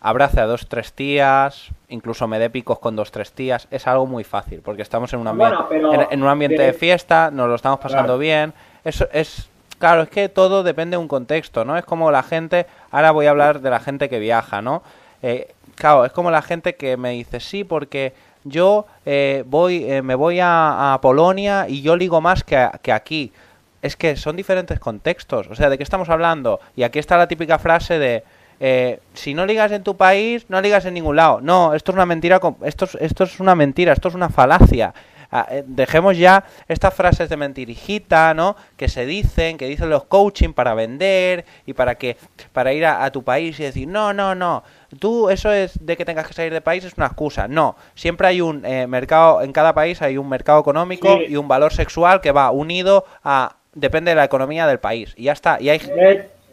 abrace 0.00 0.40
a 0.40 0.46
dos, 0.46 0.68
tres 0.68 0.92
tías, 0.92 1.68
incluso 1.88 2.26
me 2.28 2.38
dé 2.38 2.50
picos 2.50 2.78
con 2.78 2.94
dos, 2.96 3.10
tres 3.10 3.32
tías. 3.32 3.66
Es 3.70 3.86
algo 3.86 4.06
muy 4.06 4.24
fácil 4.24 4.60
porque 4.64 4.82
estamos 4.82 5.12
en 5.12 5.20
un 5.20 5.28
ambiente, 5.28 5.56
Bueno, 5.68 5.92
en, 5.94 6.06
en 6.10 6.22
un 6.22 6.28
ambiente 6.28 6.60
de 6.60 6.68
de- 6.68 6.72
fiesta, 6.72 7.30
nos 7.30 7.48
lo 7.48 7.54
estamos 7.54 7.80
pasando 7.80 8.04
Claro. 8.04 8.18
bien. 8.18 8.52
Eso 8.84 9.08
es. 9.12 9.48
Claro, 9.78 10.02
es 10.02 10.08
que 10.08 10.28
todo 10.28 10.62
depende 10.64 10.96
de 10.96 11.00
un 11.00 11.08
contexto, 11.08 11.64
¿no? 11.64 11.76
Es 11.76 11.84
como 11.84 12.10
la 12.10 12.22
gente, 12.24 12.66
ahora 12.90 13.12
voy 13.12 13.26
a 13.26 13.30
hablar 13.30 13.60
de 13.60 13.70
la 13.70 13.78
gente 13.80 14.08
que 14.08 14.18
viaja, 14.18 14.60
¿no? 14.60 14.82
Eh, 15.22 15.52
claro, 15.76 16.04
es 16.04 16.10
como 16.12 16.30
la 16.32 16.42
gente 16.42 16.74
que 16.74 16.96
me 16.96 17.10
dice, 17.10 17.38
sí, 17.38 17.62
porque 17.62 18.12
yo 18.44 18.86
eh, 19.06 19.44
voy, 19.46 19.84
eh, 19.88 20.02
me 20.02 20.16
voy 20.16 20.40
a, 20.40 20.94
a 20.94 21.00
Polonia 21.00 21.66
y 21.68 21.82
yo 21.82 21.94
ligo 21.96 22.20
más 22.20 22.42
que, 22.42 22.56
a- 22.56 22.72
que 22.82 22.92
aquí. 22.92 23.32
Es 23.80 23.94
que 23.94 24.16
son 24.16 24.34
diferentes 24.34 24.80
contextos. 24.80 25.46
O 25.48 25.54
sea, 25.54 25.70
¿de 25.70 25.76
qué 25.78 25.84
estamos 25.84 26.08
hablando? 26.08 26.58
Y 26.74 26.82
aquí 26.82 26.98
está 26.98 27.16
la 27.16 27.28
típica 27.28 27.60
frase 27.60 28.00
de, 28.00 28.24
eh, 28.60 29.00
si 29.14 29.34
no 29.34 29.46
ligas 29.46 29.72
en 29.72 29.82
tu 29.82 29.96
país, 29.96 30.46
no 30.48 30.60
ligas 30.60 30.84
en 30.84 30.94
ningún 30.94 31.16
lado. 31.16 31.40
No, 31.40 31.74
esto 31.74 31.92
es 31.92 31.94
una 31.94 32.06
mentira, 32.06 32.40
esto 32.64 32.84
es, 32.84 32.96
esto 33.00 33.24
es 33.24 33.40
una 33.40 33.54
mentira, 33.54 33.92
esto 33.92 34.08
es 34.08 34.14
una 34.14 34.28
falacia. 34.28 34.92
Ah, 35.30 35.46
eh, 35.50 35.62
dejemos 35.66 36.16
ya 36.16 36.42
estas 36.68 36.94
frases 36.94 37.28
de 37.28 37.36
mentirijita, 37.36 38.32
¿no? 38.32 38.56
Que 38.78 38.88
se 38.88 39.04
dicen, 39.04 39.58
que 39.58 39.66
dicen 39.66 39.90
los 39.90 40.04
coaching 40.04 40.54
para 40.54 40.72
vender 40.72 41.44
y 41.66 41.74
para 41.74 41.96
que 41.96 42.16
para 42.54 42.72
ir 42.72 42.86
a, 42.86 43.04
a 43.04 43.10
tu 43.12 43.22
país 43.22 43.60
y 43.60 43.64
decir, 43.64 43.86
no, 43.86 44.14
no, 44.14 44.34
no, 44.34 44.64
tú 44.98 45.28
eso 45.28 45.52
es 45.52 45.84
de 45.84 45.98
que 45.98 46.06
tengas 46.06 46.26
que 46.26 46.32
salir 46.32 46.50
de 46.50 46.62
país 46.62 46.82
es 46.82 46.94
una 46.96 47.08
excusa. 47.08 47.46
No, 47.46 47.76
siempre 47.94 48.26
hay 48.26 48.40
un 48.40 48.64
eh, 48.64 48.86
mercado, 48.86 49.42
en 49.42 49.52
cada 49.52 49.74
país 49.74 50.00
hay 50.00 50.16
un 50.16 50.30
mercado 50.30 50.60
económico 50.60 51.18
Sí. 51.18 51.26
y 51.28 51.36
un 51.36 51.46
valor 51.46 51.74
sexual 51.74 52.22
que 52.22 52.32
va 52.32 52.50
unido 52.50 53.04
a, 53.22 53.54
depende 53.74 54.12
de 54.12 54.14
la 54.14 54.24
economía 54.24 54.66
del 54.66 54.78
país. 54.78 55.12
Y 55.14 55.24
ya 55.24 55.32
está, 55.32 55.60
y 55.60 55.68
hay... 55.68 55.80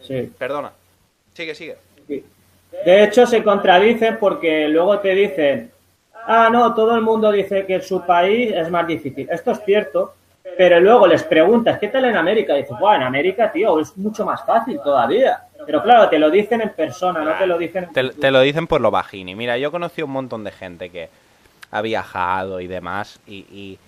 Sí. 0.06 0.30
Perdona, 0.36 0.72
sigue, 1.32 1.54
sigue. 1.54 1.78
De 2.84 3.04
hecho, 3.04 3.26
se 3.26 3.42
contradicen 3.42 4.18
porque 4.18 4.68
luego 4.68 4.98
te 5.00 5.14
dicen, 5.14 5.70
ah, 6.26 6.48
no, 6.50 6.74
todo 6.74 6.94
el 6.94 7.02
mundo 7.02 7.32
dice 7.32 7.66
que 7.66 7.80
su 7.80 8.04
país 8.04 8.52
es 8.54 8.70
más 8.70 8.86
difícil. 8.86 9.28
Esto 9.30 9.52
es 9.52 9.64
cierto, 9.64 10.14
pero 10.56 10.80
luego 10.80 11.06
les 11.06 11.22
preguntas, 11.22 11.78
¿qué 11.78 11.88
tal 11.88 12.04
en 12.06 12.16
América? 12.16 12.54
Dices, 12.54 12.76
bueno, 12.78 12.96
en 12.96 13.02
América, 13.02 13.50
tío, 13.52 13.78
es 13.80 13.96
mucho 13.96 14.24
más 14.24 14.44
fácil 14.44 14.80
todavía. 14.82 15.40
Pero 15.66 15.82
claro, 15.82 16.08
te 16.08 16.18
lo 16.18 16.30
dicen 16.30 16.60
en 16.60 16.70
persona, 16.70 17.20
no 17.22 17.32
te 17.36 17.46
lo 17.46 17.58
dicen 17.58 17.88
en... 17.94 18.10
Te, 18.12 18.30
lo 18.30 18.40
dicen 18.40 18.66
por 18.66 18.80
lo 18.80 18.90
bajini. 18.90 19.34
Mira, 19.34 19.58
yo 19.58 19.70
conocí 19.70 20.02
un 20.02 20.10
montón 20.10 20.44
de 20.44 20.52
gente 20.52 20.90
que 20.90 21.08
ha 21.70 21.82
viajado 21.82 22.60
y 22.60 22.68
demás 22.68 23.18
y, 23.26 23.78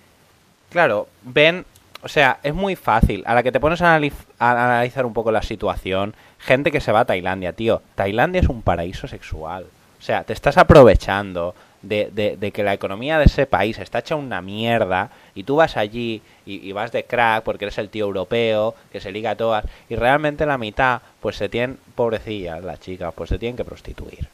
claro, 0.69 1.07
ven, 1.23 1.65
o 2.03 2.07
sea, 2.07 2.39
es 2.43 2.53
muy 2.53 2.75
fácil. 2.75 3.23
A 3.25 3.33
la 3.33 3.43
que 3.43 3.51
te 3.51 3.59
pones 3.59 3.81
a 3.81 3.95
analizar 4.39 5.05
un 5.05 5.13
poco 5.13 5.31
la 5.31 5.41
situación, 5.41 6.13
gente 6.39 6.71
que 6.71 6.81
se 6.81 6.91
va 6.91 7.01
a 7.01 7.05
Tailandia, 7.05 7.53
tío. 7.53 7.81
Tailandia 7.95 8.41
es 8.41 8.49
un 8.49 8.61
paraíso 8.61 9.07
sexual. 9.07 9.65
O 9.99 10.01
sea, 10.01 10.23
te 10.23 10.33
estás 10.33 10.57
aprovechando 10.57 11.53
de, 11.81 12.09
de- 12.13 12.37
de 12.37 12.51
que 12.51 12.63
la 12.63 12.73
economía 12.73 13.17
de 13.19 13.25
ese 13.25 13.45
país 13.45 13.77
está 13.79 13.99
hecha 13.99 14.15
una 14.15 14.41
mierda 14.41 15.09
y 15.35 15.43
tú 15.43 15.57
vas 15.57 15.77
allí 15.77 16.21
y, 16.45 16.67
y 16.67 16.71
vas 16.71 16.91
de 16.91 17.03
crack 17.03 17.43
porque 17.43 17.65
eres 17.65 17.77
el 17.77 17.89
tío 17.89 18.05
europeo 18.05 18.75
que 18.91 18.99
se 18.99 19.11
liga 19.11 19.31
a 19.31 19.35
todas 19.35 19.65
y 19.89 19.95
realmente 19.95 20.45
la 20.45 20.57
mitad 20.57 21.01
pues 21.21 21.35
se 21.37 21.47
tienen, 21.49 21.77
pobrecillas 21.95 22.63
las 22.63 22.79
chicas, 22.79 23.13
pues 23.15 23.29
se 23.29 23.39
tienen 23.39 23.55
que 23.57 23.63
prostituir. 23.65 24.27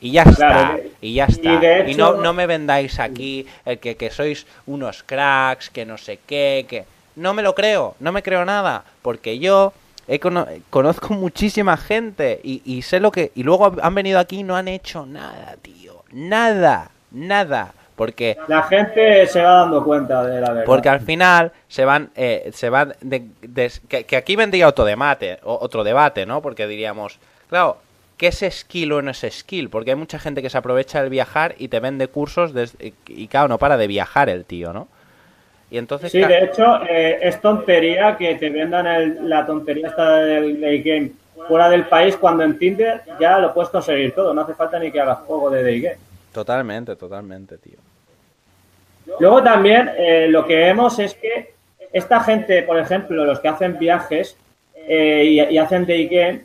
Y 0.00 0.12
ya 0.12 0.24
Claro, 0.24 0.76
está, 0.78 0.88
y 1.02 1.14
ya 1.14 1.26
y 1.28 1.32
está. 1.32 1.88
Y 1.90 1.94
no, 1.94 2.14
no 2.14 2.32
me 2.32 2.46
vendáis 2.46 2.98
aquí 3.00 3.46
el 3.66 3.78
que, 3.78 3.96
que 3.96 4.10
sois 4.10 4.46
unos 4.66 5.02
cracks, 5.02 5.70
que 5.70 5.84
no 5.84 5.98
sé 5.98 6.18
qué, 6.26 6.64
que... 6.68 6.84
No 7.16 7.34
me 7.34 7.42
lo 7.42 7.54
creo, 7.54 7.96
no 8.00 8.10
me 8.12 8.22
creo 8.22 8.44
nada, 8.46 8.84
porque 9.02 9.38
yo 9.38 9.72
cono- 10.18 10.46
conozco 10.70 11.14
muchísima 11.14 11.76
gente 11.76 12.40
y, 12.42 12.62
y 12.64 12.82
sé 12.82 12.98
lo 12.98 13.12
que... 13.12 13.30
Y 13.34 13.42
luego 13.44 13.72
han 13.80 13.94
venido 13.94 14.18
aquí 14.18 14.40
y 14.40 14.42
no 14.42 14.56
han 14.56 14.66
hecho 14.66 15.06
nada, 15.06 15.56
tío. 15.62 16.02
Nada, 16.10 16.90
nada. 17.12 17.74
Porque 17.94 18.38
la 18.48 18.62
gente 18.62 19.26
se 19.26 19.42
va 19.42 19.56
dando 19.60 19.84
cuenta 19.84 20.24
de 20.24 20.40
la 20.40 20.48
verdad. 20.48 20.64
Porque 20.64 20.88
al 20.88 21.00
final 21.00 21.52
se 21.68 21.84
van, 21.84 22.10
eh, 22.16 22.50
se 22.54 22.70
van 22.70 22.94
de, 23.02 23.26
que, 23.88 24.16
aquí 24.16 24.36
vendría 24.36 24.68
otro 24.68 24.86
debate, 24.86 25.38
otro 25.42 25.84
debate, 25.84 26.24
¿no? 26.24 26.40
Porque 26.40 26.66
diríamos, 26.66 27.18
claro, 27.50 27.76
¿qué 28.16 28.28
es 28.28 28.42
skill 28.50 28.92
o 28.92 29.02
no 29.02 29.10
es 29.10 29.26
skill? 29.30 29.68
Porque 29.68 29.90
hay 29.90 29.96
mucha 29.96 30.18
gente 30.18 30.40
que 30.40 30.48
se 30.48 30.56
aprovecha 30.56 31.02
del 31.02 31.10
viajar 31.10 31.54
y 31.58 31.68
te 31.68 31.78
vende 31.78 32.08
cursos 32.08 32.52
y 33.06 33.28
claro, 33.28 33.48
no 33.48 33.58
para 33.58 33.76
de 33.76 33.86
viajar 33.86 34.30
el 34.30 34.46
tío, 34.46 34.72
¿no? 34.72 34.88
Y 35.70 35.78
entonces, 35.78 36.10
sí, 36.10 36.20
de 36.20 36.44
hecho, 36.44 36.82
eh, 36.88 37.18
es 37.22 37.40
tontería 37.40 38.16
que 38.16 38.34
te 38.34 38.50
vendan 38.50 39.28
la 39.28 39.46
tontería 39.46 39.88
esta 39.88 40.16
del, 40.16 40.60
day 40.60 40.82
game 40.82 41.12
fuera 41.46 41.70
del 41.70 41.86
país 41.86 42.16
cuando 42.16 42.42
en 42.42 42.58
Tinder 42.58 43.02
ya 43.20 43.38
lo 43.38 43.54
puedes 43.54 43.70
conseguir 43.70 44.12
todo, 44.12 44.34
no 44.34 44.42
hace 44.42 44.54
falta 44.54 44.78
ni 44.78 44.90
que 44.90 45.00
hagas 45.00 45.18
juego 45.20 45.50
de 45.50 45.62
day 45.62 45.80
game. 45.80 45.98
Totalmente, 46.32 46.96
totalmente, 46.96 47.58
tío. 47.58 47.78
Luego 49.18 49.42
también 49.42 49.90
eh, 49.96 50.28
lo 50.28 50.46
que 50.46 50.56
vemos 50.56 50.98
es 50.98 51.14
que 51.14 51.54
esta 51.92 52.20
gente, 52.20 52.62
por 52.62 52.78
ejemplo, 52.78 53.24
los 53.24 53.40
que 53.40 53.48
hacen 53.48 53.78
viajes 53.78 54.36
eh, 54.74 55.46
y, 55.50 55.58
hacen 55.58 55.86
day 55.86 56.06
game, 56.06 56.44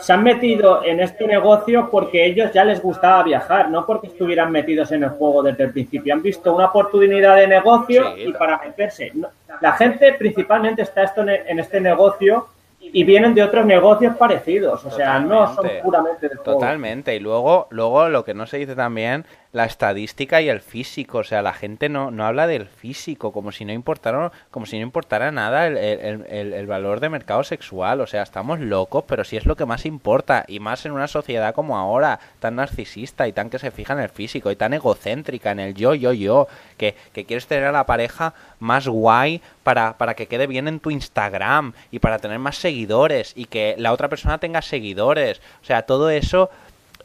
se 0.00 0.12
han 0.12 0.22
metido 0.22 0.84
en 0.84 1.00
este 1.00 1.26
negocio 1.26 1.88
porque 1.90 2.24
ellos 2.26 2.52
ya 2.52 2.64
les 2.64 2.82
gustaba 2.82 3.22
viajar, 3.22 3.70
no 3.70 3.86
porque 3.86 4.08
estuvieran 4.08 4.52
metidos 4.52 4.92
en 4.92 5.04
el 5.04 5.10
juego 5.10 5.42
desde 5.42 5.64
el 5.64 5.72
principio. 5.72 6.14
Han 6.14 6.22
visto 6.22 6.54
una 6.54 6.66
oportunidad 6.66 7.36
de 7.36 7.46
negocio 7.46 8.16
y 8.16 8.32
para 8.32 8.58
meterse. 8.58 9.12
La 9.60 9.72
gente 9.72 10.12
principalmente 10.14 10.82
está 10.82 11.04
esto 11.04 11.22
en 11.22 11.58
este 11.58 11.80
negocio 11.80 12.48
y 12.92 13.04
vienen 13.04 13.34
de 13.34 13.42
otros 13.42 13.66
negocios 13.66 14.16
parecidos, 14.16 14.84
o 14.84 14.90
sea, 14.90 15.18
no 15.18 15.54
son 15.54 15.68
puramente 15.82 16.28
de 16.28 16.36
Totalmente, 16.36 17.14
y 17.14 17.20
luego, 17.20 17.66
luego 17.70 18.08
lo 18.08 18.24
que 18.24 18.34
no 18.34 18.46
se 18.46 18.58
dice 18.58 18.74
también, 18.74 19.24
la 19.56 19.64
estadística 19.64 20.42
y 20.42 20.50
el 20.50 20.60
físico, 20.60 21.18
o 21.18 21.24
sea, 21.24 21.40
la 21.40 21.54
gente 21.54 21.88
no, 21.88 22.10
no 22.10 22.26
habla 22.26 22.46
del 22.46 22.66
físico, 22.66 23.32
como 23.32 23.52
si 23.52 23.64
no 23.64 23.72
importara, 23.72 24.30
como 24.50 24.66
si 24.66 24.76
no 24.76 24.82
importara 24.82 25.32
nada 25.32 25.66
el, 25.66 25.78
el, 25.78 26.52
el, 26.52 26.66
valor 26.66 27.00
de 27.00 27.08
mercado 27.08 27.42
sexual, 27.42 28.02
o 28.02 28.06
sea, 28.06 28.22
estamos 28.22 28.60
locos, 28.60 29.04
pero 29.08 29.24
sí 29.24 29.38
es 29.38 29.46
lo 29.46 29.56
que 29.56 29.64
más 29.64 29.86
importa, 29.86 30.44
y 30.46 30.60
más 30.60 30.84
en 30.84 30.92
una 30.92 31.08
sociedad 31.08 31.54
como 31.54 31.78
ahora, 31.78 32.20
tan 32.38 32.56
narcisista 32.56 33.26
y 33.28 33.32
tan 33.32 33.48
que 33.48 33.58
se 33.58 33.70
fija 33.70 33.94
en 33.94 34.00
el 34.00 34.10
físico, 34.10 34.50
y 34.50 34.56
tan 34.56 34.74
egocéntrica 34.74 35.52
en 35.52 35.60
el 35.60 35.74
yo, 35.74 35.94
yo, 35.94 36.12
yo, 36.12 36.48
que, 36.76 36.94
que 37.14 37.24
quieres 37.24 37.46
tener 37.46 37.64
a 37.64 37.72
la 37.72 37.86
pareja 37.86 38.34
más 38.60 38.86
guay 38.86 39.40
para, 39.62 39.96
para 39.96 40.12
que 40.12 40.26
quede 40.26 40.46
bien 40.46 40.68
en 40.68 40.80
tu 40.80 40.90
Instagram 40.90 41.72
y 41.90 42.00
para 42.00 42.18
tener 42.18 42.38
más 42.38 42.58
seguidores 42.58 43.32
y 43.34 43.46
que 43.46 43.74
la 43.78 43.94
otra 43.94 44.10
persona 44.10 44.36
tenga 44.36 44.60
seguidores. 44.60 45.40
O 45.62 45.64
sea, 45.64 45.82
todo 45.82 46.10
eso 46.10 46.50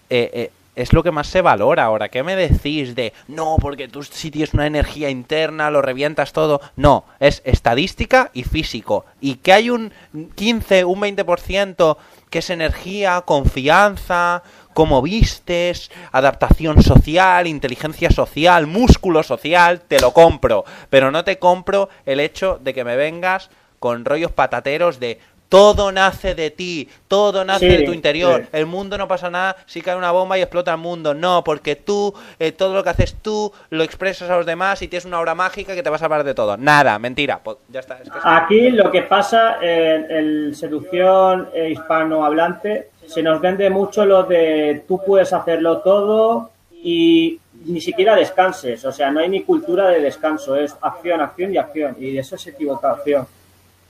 eh, 0.10 0.30
eh, 0.34 0.52
es 0.76 0.94
lo 0.94 1.04
que 1.04 1.12
más 1.12 1.28
se 1.28 1.42
valora 1.42 1.84
ahora. 1.84 2.10
¿Qué 2.10 2.24
me 2.24 2.36
decís 2.36 2.96
de 2.96 3.14
no, 3.28 3.58
porque 3.60 3.88
tú 3.88 4.04
si 4.04 4.32
tienes 4.32 4.54
una 4.54 4.68
energía 4.68 5.10
interna, 5.10 5.72
lo 5.72 5.82
revientas 5.82 6.34
todo? 6.34 6.62
No, 6.76 7.06
es 7.20 7.42
estadística 7.46 8.32
y 8.34 8.44
físico. 8.44 9.06
Y 9.20 9.36
que 9.36 9.54
hay 9.54 9.70
un 9.70 9.92
15, 10.36 10.86
un 10.86 11.02
20% 11.02 11.98
que 12.30 12.40
es 12.40 12.50
energía, 12.50 13.22
confianza, 13.22 14.44
cómo 14.74 15.02
vistes, 15.02 15.92
adaptación 16.12 16.82
social, 16.82 17.46
inteligencia 17.46 18.10
social, 18.10 18.68
músculo 18.68 19.22
social, 19.24 19.82
te 19.82 20.00
lo 20.00 20.14
compro. 20.14 20.64
Pero 20.90 21.12
no 21.12 21.24
te 21.24 21.40
compro 21.40 21.90
el 22.06 22.20
hecho 22.20 22.60
de 22.62 22.74
que 22.74 22.86
me 22.86 22.96
vengas 22.96 23.50
con 23.80 24.06
rollos 24.06 24.32
patateros 24.32 25.00
de 25.00 25.20
todo 25.52 25.92
nace 25.92 26.34
de 26.34 26.50
ti, 26.50 26.88
todo 27.10 27.44
nace 27.44 27.68
de 27.68 27.84
tu 27.84 27.92
interior. 27.92 28.46
El 28.54 28.68
mundo 28.68 28.98
no 28.98 29.06
pasa 29.06 29.30
nada 29.30 29.58
si 29.66 29.82
cae 29.82 29.98
una 29.98 30.12
bomba 30.12 30.38
y 30.38 30.42
explota 30.42 30.72
el 30.72 30.78
mundo. 30.78 31.14
No, 31.14 31.44
porque 31.44 31.76
tú, 31.76 32.14
eh, 32.40 32.54
todo 32.54 32.74
lo 32.74 32.86
que 32.86 32.92
haces 32.92 33.16
tú, 33.22 33.52
lo 33.70 33.84
expresas 33.84 34.30
a 34.30 34.38
los 34.38 34.46
demás 34.46 34.82
y 34.82 34.88
tienes 34.88 35.04
una 35.04 35.20
obra 35.20 35.36
mágica 35.36 35.76
que 35.76 35.84
te 35.84 35.90
va 35.90 35.98
a 35.98 36.00
salvar 36.00 36.24
de 36.24 36.34
todo. 36.34 36.56
Nada, 36.56 36.98
mentira. 37.00 37.42
Pues 37.44 37.58
ya 37.68 37.82
está. 37.82 38.00
Aquí 38.24 38.70
lo 38.70 38.90
que 38.90 39.02
pasa 39.02 39.58
en, 39.62 40.10
en 40.10 40.56
seducción 40.56 41.50
eh, 41.54 41.72
hispanohablante 41.72 42.92
se 43.06 43.22
nos 43.22 43.42
vende 43.42 43.70
mucho 43.70 44.06
lo 44.06 44.24
de 44.24 44.86
tú 44.88 45.02
puedes 45.06 45.34
hacerlo 45.34 45.80
todo 45.80 46.52
y 46.72 47.42
ni 47.66 47.82
siquiera 47.82 48.16
descanses. 48.16 48.86
O 48.86 48.92
sea, 48.94 49.12
no 49.12 49.20
hay 49.20 49.28
ni 49.28 49.44
cultura 49.44 49.90
de 49.90 50.00
descanso, 50.00 50.56
es 50.56 50.78
acción, 50.82 51.20
acción 51.20 51.54
y 51.54 51.58
acción. 51.58 51.98
Y 52.00 52.18
eso 52.18 52.36
es 52.36 52.48
equivocación. 52.48 53.28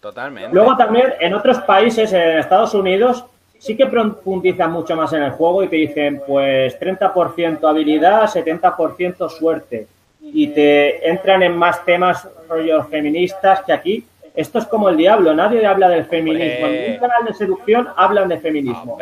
Totalmente. 0.02 0.54
Luego 0.54 0.76
también 0.76 1.14
en 1.20 1.34
otros 1.34 1.60
países, 1.60 2.12
en 2.12 2.40
Estados 2.40 2.74
Unidos, 2.74 3.24
sí 3.60 3.78
que 3.78 3.86
profundizan 3.86 4.72
mucho 4.72 4.96
más 4.96 5.14
en 5.14 5.24
el 5.24 5.32
juego 5.32 5.64
y 5.64 5.68
te 5.68 5.76
dicen, 5.76 6.22
pues 6.26 6.78
30% 6.80 7.70
habilidad, 7.70 8.24
70% 8.24 9.30
suerte. 9.30 9.88
Y 10.22 10.48
te 10.48 11.08
entran 11.08 11.44
en 11.44 11.56
más 11.56 11.86
temas 11.86 12.28
rollos 12.50 12.88
feministas 12.90 13.62
que 13.62 13.74
aquí 13.74 14.06
esto 14.34 14.60
es 14.60 14.66
como 14.66 14.88
el 14.88 14.96
diablo, 14.96 15.34
nadie 15.34 15.66
habla 15.66 15.90
del 15.90 16.06
feminismo. 16.06 16.68
En 16.68 16.94
un 16.94 17.00
canal 17.00 17.26
de 17.26 17.34
seducción 17.34 17.90
hablan 17.98 18.30
de 18.30 18.40
feminismo. 18.40 18.98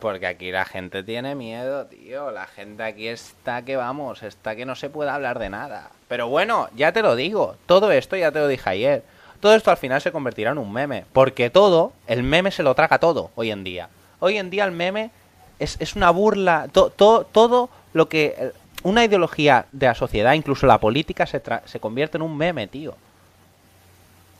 porque 0.00 0.26
aquí 0.26 0.50
la 0.50 0.64
gente 0.64 1.02
tiene 1.02 1.34
miedo, 1.34 1.86
tío. 1.86 2.30
La 2.30 2.46
gente 2.46 2.82
aquí 2.82 3.08
está 3.08 3.62
que 3.62 3.76
vamos, 3.76 4.22
está 4.22 4.56
que 4.56 4.64
no 4.64 4.74
se 4.74 4.88
puede 4.88 5.10
hablar 5.10 5.38
de 5.38 5.50
nada. 5.50 5.90
Pero 6.08 6.28
bueno, 6.28 6.68
ya 6.74 6.92
te 6.92 7.02
lo 7.02 7.14
digo, 7.14 7.56
todo 7.66 7.92
esto 7.92 8.16
ya 8.16 8.32
te 8.32 8.38
lo 8.38 8.48
dije 8.48 8.70
ayer. 8.70 9.02
Todo 9.46 9.54
esto 9.54 9.70
al 9.70 9.76
final 9.76 10.00
se 10.00 10.10
convertirá 10.10 10.50
en 10.50 10.58
un 10.58 10.72
meme. 10.72 11.04
Porque 11.12 11.50
todo, 11.50 11.92
el 12.08 12.24
meme 12.24 12.50
se 12.50 12.64
lo 12.64 12.74
traga 12.74 12.98
todo 12.98 13.30
hoy 13.36 13.52
en 13.52 13.62
día. 13.62 13.88
Hoy 14.18 14.38
en 14.38 14.50
día 14.50 14.64
el 14.64 14.72
meme 14.72 15.12
es, 15.60 15.76
es 15.78 15.94
una 15.94 16.10
burla. 16.10 16.66
todo 16.72 17.70
lo 17.92 18.08
que. 18.08 18.50
Una 18.82 19.04
ideología 19.04 19.66
de 19.70 19.86
la 19.86 19.94
sociedad, 19.94 20.32
incluso 20.32 20.66
la 20.66 20.78
política, 20.78 21.26
se, 21.26 21.40
se 21.64 21.78
convierte 21.78 22.18
en 22.18 22.22
un 22.22 22.36
meme, 22.36 22.66
tío 22.66 22.96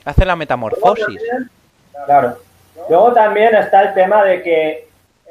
hace 0.03 0.25
la 0.25 0.35
metamorfosis. 0.35 1.21
claro. 2.05 2.37
Luego 2.89 3.13
también 3.13 3.55
está 3.55 3.83
el 3.83 3.93
tema 3.93 4.25
de 4.25 4.43
que 4.43 4.87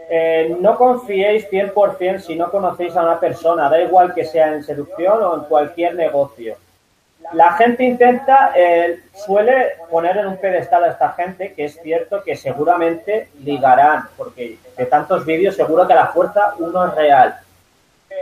eh, 0.09 0.57
no 0.59 0.77
confiéis 0.77 1.51
100% 1.51 2.21
si 2.21 2.35
no 2.35 2.51
conocéis 2.51 2.97
a 2.97 3.03
una 3.03 3.21
persona, 3.21 3.69
da 3.69 3.79
igual 3.81 4.15
que 4.15 4.25
sea 4.25 4.55
en 4.55 4.63
seducción 4.63 5.23
o 5.23 5.35
en 5.35 5.41
cualquier 5.45 5.95
negocio. 5.95 6.57
La 7.33 7.53
gente 7.53 7.83
intenta, 7.83 8.53
eh, 8.55 9.01
suele 9.15 9.73
poner 9.91 10.17
en 10.19 10.27
un 10.27 10.37
pedestal 10.37 10.85
a 10.85 10.89
esta 10.89 11.13
gente, 11.13 11.55
que 11.55 11.65
es 11.65 11.81
cierto 11.83 12.23
que 12.23 12.37
seguramente 12.37 13.29
ligarán, 13.43 14.05
porque 14.17 14.59
de 14.77 14.87
tantos 14.87 15.25
vídeos 15.25 15.57
seguro 15.57 15.89
que 15.89 15.95
la 15.95 16.09
fuerza 16.09 16.55
uno 16.59 16.87
es 16.87 16.95
real 16.95 17.37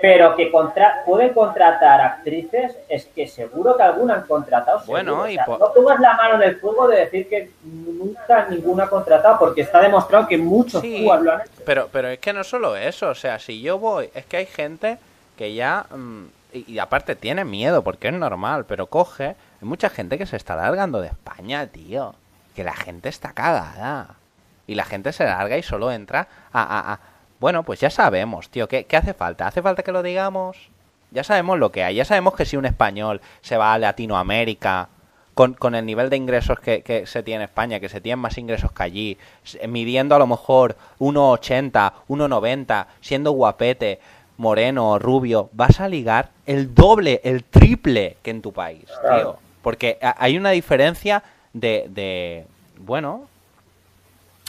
pero 0.01 0.35
que 0.37 0.51
contra 0.51 1.03
pueden 1.05 1.33
contratar 1.33 2.01
actrices, 2.01 2.77
es 2.89 3.07
que 3.07 3.27
seguro 3.27 3.77
que 3.77 3.83
alguna 3.83 4.15
han 4.15 4.27
contratado. 4.27 4.83
Bueno, 4.87 5.29
y 5.29 5.37
no 5.37 5.73
pongas 5.75 6.01
la 6.01 6.15
mano 6.15 6.35
en 6.37 6.43
el 6.43 6.57
fuego 6.57 6.89
de 6.89 7.01
decir 7.01 7.29
que 7.29 7.51
nunca 7.63 8.47
ninguna 8.49 8.85
ha 8.85 8.91
contratado, 8.91 9.39
porque 9.39 9.63
está 9.63 9.81
demostrado 9.81 10.27
que 10.27 10.39
muchos 10.39 10.81
sí, 10.81 11.05
lo 11.05 11.13
han 11.13 11.41
hecho. 11.41 11.51
Pero, 11.65 11.89
pero 11.93 12.09
es 12.09 12.19
que 12.19 12.33
no 12.33 12.45
solo 12.45 12.77
eso, 12.77 13.09
o 13.09 13.15
sea, 13.15 13.39
si 13.39 13.61
yo 13.61 13.79
voy, 13.79 14.11
es 14.15 14.27
que 14.27 14.39
hay 14.39 14.47
gente 14.47 14.99
que 15.37 15.55
ya, 15.55 15.87
mm, 15.91 16.25
y, 16.55 16.79
aparte 16.79 17.17
tiene 17.17 17.45
miedo, 17.45 17.85
porque 17.85 18.09
es 18.09 18.15
normal, 18.15 18.65
pero 18.67 18.87
coge, 18.87 19.27
hay 19.27 19.69
mucha 19.69 19.91
gente 19.91 20.17
que 20.17 20.27
se 20.27 20.37
está 20.37 20.57
largando 20.57 21.01
de 21.01 21.09
España, 21.09 21.67
tío, 21.67 22.15
que 22.55 22.65
la 22.65 22.75
gente 22.75 23.09
está 23.09 23.33
cagada. 23.33 24.17
Y 24.67 24.77
la 24.77 24.85
gente 24.85 25.13
se 25.13 25.25
larga 25.25 25.59
y 25.59 25.63
solo 25.63 25.93
entra 25.93 26.27
a 26.51 26.99
bueno, 27.45 27.63
pues 27.63 27.79
ya 27.79 27.91
sabemos, 27.91 28.49
tío, 28.49 28.69
¿qué, 28.69 28.87
hace 28.97 29.13
falta? 29.13 29.47
¿Hace 29.47 29.61
falta 29.61 29.83
que 29.83 29.93
lo 29.93 30.03
digamos? 30.03 30.71
Ya 31.11 31.25
sabemos 31.25 31.59
lo 31.59 31.71
que 31.71 31.85
hay, 31.85 31.97
ya 31.97 32.07
sabemos 32.07 32.35
que 32.35 32.47
si 32.47 32.57
un 32.57 32.65
español 32.65 33.21
se 33.43 33.59
va 33.59 33.75
a 33.75 33.79
Latinoamérica 33.79 34.89
con, 35.35 35.53
con 35.53 35.75
el 35.75 35.85
nivel 35.85 36.09
de 36.09 36.17
ingresos 36.17 36.59
que, 36.59 37.05
se 37.07 37.23
tiene 37.23 37.45
en 37.45 37.51
España, 37.51 37.81
que 37.81 37.91
se 37.91 38.01
tienen 38.01 38.21
más 38.21 38.39
ingresos 38.39 38.73
que 38.73 38.83
allí, 38.83 39.19
midiendo 39.69 40.15
a 40.15 40.19
lo 40.19 40.27
mejor 40.27 40.77
1,80, 41.01 41.93
1,90, 42.09 42.87
siendo 43.03 43.33
guapete, 43.33 44.01
moreno, 44.37 44.99
rubio, 44.99 45.49
vas 45.53 45.81
a 45.81 45.89
ligar 45.89 46.31
el 46.47 46.75
doble, 46.75 47.21
el 47.25 47.45
triple 47.45 48.17
que 48.23 48.31
en 48.31 48.43
tu 48.43 48.53
país, 48.53 48.85
tío. 48.87 49.39
Porque 49.63 49.99
hay 50.01 50.37
una 50.37 50.51
diferencia 50.51 51.23
de, 51.53 51.87
de 51.89 52.47
bueno, 52.79 53.29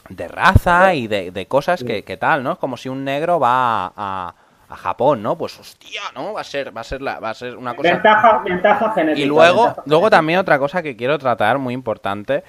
de 0.10 0.28
raza 0.28 0.94
y 0.94 1.08
de, 1.08 1.32
de 1.32 1.46
cosas 1.46 1.84
que, 1.84 2.04
que, 2.04 2.18
tal, 2.18 2.44
¿no? 2.44 2.60
Como 2.60 2.78
si 2.78 2.90
un 2.90 3.04
negro 3.04 3.40
va 3.40 3.86
a, 3.88 4.34
a, 4.70 4.76
Japón, 4.76 5.24
¿no? 5.24 5.38
Pues 5.38 5.58
hostia, 5.60 6.02
¿no? 6.14 6.34
Va 6.34 6.42
a 6.42 6.44
ser, 6.44 6.76
va 6.76 6.82
a 6.82 6.84
ser, 6.84 7.02
la, 7.02 7.20
va 7.20 7.30
a 7.30 7.34
ser 7.34 7.56
una 7.56 7.76
cosa. 7.76 7.94
Ventaja, 7.94 8.42
ventaja 8.44 8.94
genética. 8.94 9.26
Y 9.26 9.26
luego, 9.26 9.74
luego 9.86 10.10
también 10.10 10.40
otra 10.40 10.60
cosa 10.60 10.84
que 10.84 10.96
quiero 10.96 11.18
tratar 11.18 11.58
muy 11.60 11.74
importante. 11.74 12.44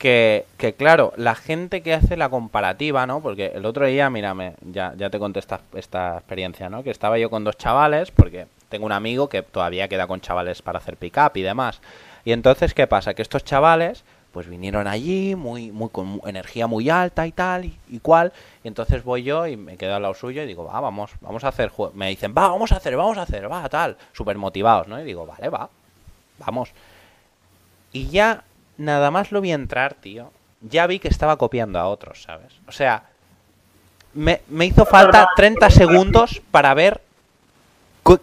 Que, 0.00 0.46
claro, 0.78 1.12
la 1.18 1.34
gente 1.34 1.82
que 1.82 1.92
hace 1.92 2.16
la 2.16 2.30
comparativa, 2.30 3.06
¿no? 3.06 3.20
Porque 3.20 3.52
el 3.54 3.66
otro 3.66 3.84
día, 3.84 4.08
mírame, 4.08 4.54
ya, 4.62 4.94
ya 4.96 5.10
te 5.10 5.18
conté 5.18 5.40
esta, 5.40 6.16
experiencia, 6.16 6.70
¿no? 6.70 6.82
Que 6.82 6.88
estaba 6.88 7.18
yo 7.18 7.28
con 7.28 7.44
dos 7.44 7.58
chavales, 7.58 8.10
porque 8.10 8.46
tengo 8.70 8.86
un 8.86 8.92
amigo 8.92 9.28
que 9.28 9.42
todavía 9.42 9.88
queda 9.88 10.06
con 10.06 10.22
chavales 10.22 10.62
para 10.62 10.78
hacer 10.78 10.96
pick-up 10.96 11.32
y 11.34 11.42
demás. 11.42 11.82
Y 12.24 12.32
entonces, 12.32 12.72
¿qué 12.72 12.86
pasa? 12.86 13.12
Que 13.12 13.20
estos 13.20 13.44
chavales 13.44 14.02
pues 14.32 14.48
vinieron 14.48 14.86
allí, 14.86 15.34
muy, 15.34 15.70
muy 15.70 15.90
con 15.90 16.22
energía 16.24 16.66
muy 16.66 16.88
alta 16.88 17.26
y 17.26 17.32
tal, 17.32 17.66
y, 17.66 17.98
cual. 17.98 18.32
Y 18.64 18.68
entonces 18.68 19.04
voy 19.04 19.22
yo 19.22 19.46
y 19.46 19.58
me 19.58 19.76
quedo 19.76 19.96
al 19.96 20.02
lado 20.02 20.14
suyo 20.14 20.42
y 20.42 20.46
digo, 20.46 20.64
va, 20.64 20.80
vamos, 20.80 21.10
vamos 21.20 21.44
a 21.44 21.48
hacer 21.48 21.70
Me 21.92 22.08
dicen, 22.08 22.32
va, 22.32 22.48
vamos 22.48 22.72
a 22.72 22.76
hacer, 22.76 22.96
vamos 22.96 23.18
a 23.18 23.22
hacer, 23.22 23.52
va, 23.52 23.68
tal. 23.68 23.98
Súper 24.14 24.38
motivados, 24.38 24.88
¿no? 24.88 24.98
Y 24.98 25.04
digo, 25.04 25.26
vale, 25.26 25.50
va, 25.50 25.68
vamos. 26.38 26.70
Y 27.92 28.06
ya 28.06 28.44
nada 28.80 29.10
más 29.10 29.30
lo 29.30 29.40
vi 29.40 29.52
entrar, 29.52 29.94
tío. 29.94 30.32
Ya 30.62 30.86
vi 30.86 30.98
que 30.98 31.08
estaba 31.08 31.36
copiando 31.36 31.78
a 31.78 31.86
otros, 31.86 32.22
¿sabes? 32.22 32.52
O 32.66 32.72
sea, 32.72 33.04
me, 34.14 34.40
me 34.48 34.66
hizo 34.66 34.84
falta 34.84 35.28
30 35.36 35.70
segundos 35.70 36.42
para 36.50 36.74
ver 36.74 37.00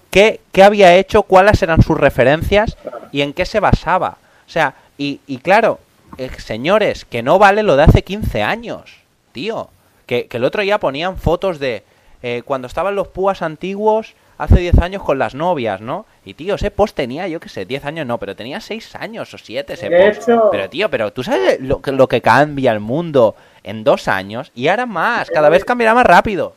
qué, 0.09 0.41
qué 0.51 0.63
había 0.63 0.95
hecho, 0.95 1.23
cuáles 1.23 1.61
eran 1.61 1.81
sus 1.81 1.97
referencias 1.97 2.77
y 3.11 3.21
en 3.21 3.33
qué 3.33 3.45
se 3.45 3.59
basaba. 3.59 4.17
O 4.45 4.49
sea, 4.49 4.75
y, 4.97 5.21
y 5.27 5.37
claro, 5.37 5.79
eh, 6.17 6.29
señores, 6.37 7.05
que 7.05 7.21
no 7.21 7.37
vale 7.37 7.63
lo 7.63 7.75
de 7.75 7.83
hace 7.83 8.03
15 8.03 8.41
años, 8.41 8.97
tío. 9.31 9.69
Que, 10.05 10.27
el 10.31 10.43
otro 10.43 10.61
día 10.61 10.79
ponían 10.79 11.17
fotos 11.17 11.59
de 11.59 11.83
eh, 12.23 12.41
cuando 12.45 12.67
estaban 12.67 12.95
los 12.95 13.09
púas 13.09 13.41
antiguos 13.41 14.15
hace 14.37 14.59
10 14.59 14.79
años 14.79 15.03
con 15.03 15.17
las 15.19 15.35
novias, 15.35 15.81
¿no? 15.81 16.05
Y 16.25 16.33
tío, 16.33 16.55
ese 16.55 16.71
post 16.71 16.95
tenía, 16.95 17.27
yo 17.27 17.39
qué 17.39 17.49
sé, 17.49 17.65
10 17.65 17.85
años 17.85 18.05
no, 18.05 18.17
pero 18.17 18.35
tenía 18.35 18.59
6 18.59 18.95
años 18.95 19.33
o 19.33 19.37
7 19.37 19.73
ese 19.73 19.89
post. 19.89 20.29
Pero 20.51 20.69
tío, 20.69 20.89
pero 20.89 21.11
tú 21.11 21.23
sabes 21.23 21.59
lo, 21.59 21.81
lo 21.83 22.07
que 22.07 22.21
cambia 22.21 22.71
el 22.71 22.79
mundo 22.79 23.35
en 23.63 23.83
dos 23.83 24.07
años 24.07 24.51
y 24.55 24.67
ahora 24.67 24.85
más, 24.85 25.29
cada 25.29 25.49
vez 25.49 25.65
cambiará 25.65 25.93
más 25.93 26.05
rápido. 26.05 26.53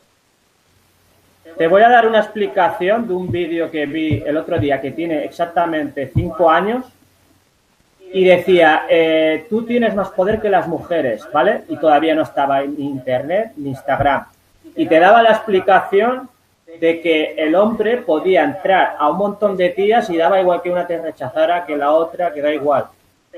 Te 1.56 1.66
voy 1.66 1.82
a 1.82 1.88
dar 1.88 2.06
una 2.06 2.20
explicación 2.20 3.06
de 3.06 3.14
un 3.14 3.30
vídeo 3.30 3.70
que 3.70 3.84
vi 3.86 4.22
el 4.24 4.36
otro 4.36 4.58
día 4.58 4.80
que 4.80 4.92
tiene 4.92 5.24
exactamente 5.24 6.10
5 6.14 6.50
años 6.50 6.86
y 8.12 8.24
decía, 8.24 8.86
eh, 8.88 9.46
tú 9.48 9.64
tienes 9.64 9.94
más 9.94 10.08
poder 10.08 10.40
que 10.40 10.48
las 10.48 10.66
mujeres, 10.66 11.26
¿vale? 11.32 11.62
Y 11.68 11.76
todavía 11.76 12.14
no 12.14 12.22
estaba 12.22 12.62
en 12.62 12.80
Internet 12.80 13.52
ni 13.56 13.70
Instagram. 13.70 14.24
Y 14.74 14.86
te 14.86 14.98
daba 14.98 15.22
la 15.22 15.30
explicación 15.30 16.28
de 16.78 17.00
que 17.00 17.34
el 17.36 17.54
hombre 17.54 17.98
podía 17.98 18.44
entrar 18.44 18.96
a 18.98 19.08
un 19.08 19.18
montón 19.18 19.56
de 19.56 19.70
tías 19.70 20.08
y 20.10 20.16
daba 20.16 20.40
igual 20.40 20.62
que 20.62 20.70
una 20.70 20.86
te 20.86 21.00
rechazara, 21.00 21.66
que 21.66 21.76
la 21.76 21.92
otra, 21.92 22.32
que 22.32 22.42
da 22.42 22.52
igual. 22.52 22.86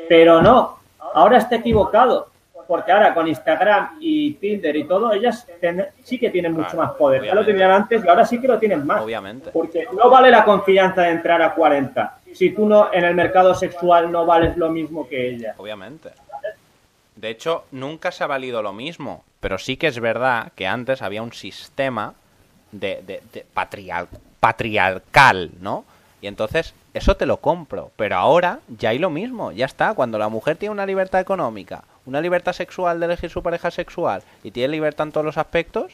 Pero 0.08 0.42
no, 0.42 0.78
ahora 1.14 1.38
está 1.38 1.56
equivocado 1.56 2.28
porque 2.66 2.92
ahora 2.92 3.12
con 3.12 3.28
Instagram 3.28 3.98
y 4.00 4.34
Tinder 4.34 4.74
y 4.76 4.84
todo, 4.84 5.12
ellas 5.12 5.46
sí 6.02 6.18
que 6.18 6.30
tienen 6.30 6.52
mucho 6.52 6.76
más 6.76 6.92
poder. 6.92 7.24
Ya 7.24 7.34
lo 7.34 7.44
tenían 7.44 7.70
antes 7.70 8.02
y 8.04 8.08
ahora 8.08 8.24
sí 8.24 8.40
que 8.40 8.48
lo 8.48 8.58
tienen 8.58 8.86
más. 8.86 9.02
Obviamente. 9.02 9.50
Porque 9.50 9.86
no 9.92 10.08
vale 10.08 10.30
la 10.30 10.44
confianza 10.44 11.02
de 11.02 11.10
entrar 11.10 11.42
a 11.42 11.54
40 11.54 12.18
si 12.32 12.50
tú 12.50 12.66
no 12.66 12.92
en 12.92 13.04
el 13.04 13.14
mercado 13.14 13.54
sexual 13.54 14.10
no 14.10 14.24
vales 14.24 14.56
lo 14.56 14.70
mismo 14.70 15.06
que 15.06 15.28
ella. 15.30 15.54
Obviamente. 15.58 16.10
De 17.14 17.28
hecho, 17.28 17.64
nunca 17.70 18.10
se 18.10 18.24
ha 18.24 18.26
valido 18.26 18.62
lo 18.62 18.72
mismo, 18.72 19.24
pero 19.40 19.58
sí 19.58 19.76
que 19.76 19.88
es 19.88 20.00
verdad 20.00 20.52
que 20.56 20.66
antes 20.66 21.02
había 21.02 21.22
un 21.22 21.32
sistema 21.32 22.14
de, 22.72 23.02
de, 23.06 23.46
patriarcal, 24.40 25.50
¿no? 25.60 25.84
Y 26.20 26.26
entonces, 26.26 26.74
eso 26.94 27.16
te 27.16 27.26
lo 27.26 27.38
compro. 27.38 27.90
Pero 27.96 28.16
ahora 28.16 28.60
ya 28.68 28.90
hay 28.90 28.98
lo 28.98 29.10
mismo, 29.10 29.52
ya 29.52 29.66
está. 29.66 29.94
Cuando 29.94 30.18
la 30.18 30.28
mujer 30.28 30.56
tiene 30.56 30.72
una 30.72 30.86
libertad 30.86 31.20
económica, 31.20 31.84
una 32.06 32.20
libertad 32.20 32.52
sexual 32.52 33.00
de 33.00 33.06
elegir 33.06 33.30
su 33.30 33.42
pareja 33.42 33.70
sexual 33.70 34.22
y 34.42 34.50
tiene 34.50 34.72
libertad 34.72 35.06
en 35.06 35.12
todos 35.12 35.26
los 35.26 35.38
aspectos, 35.38 35.92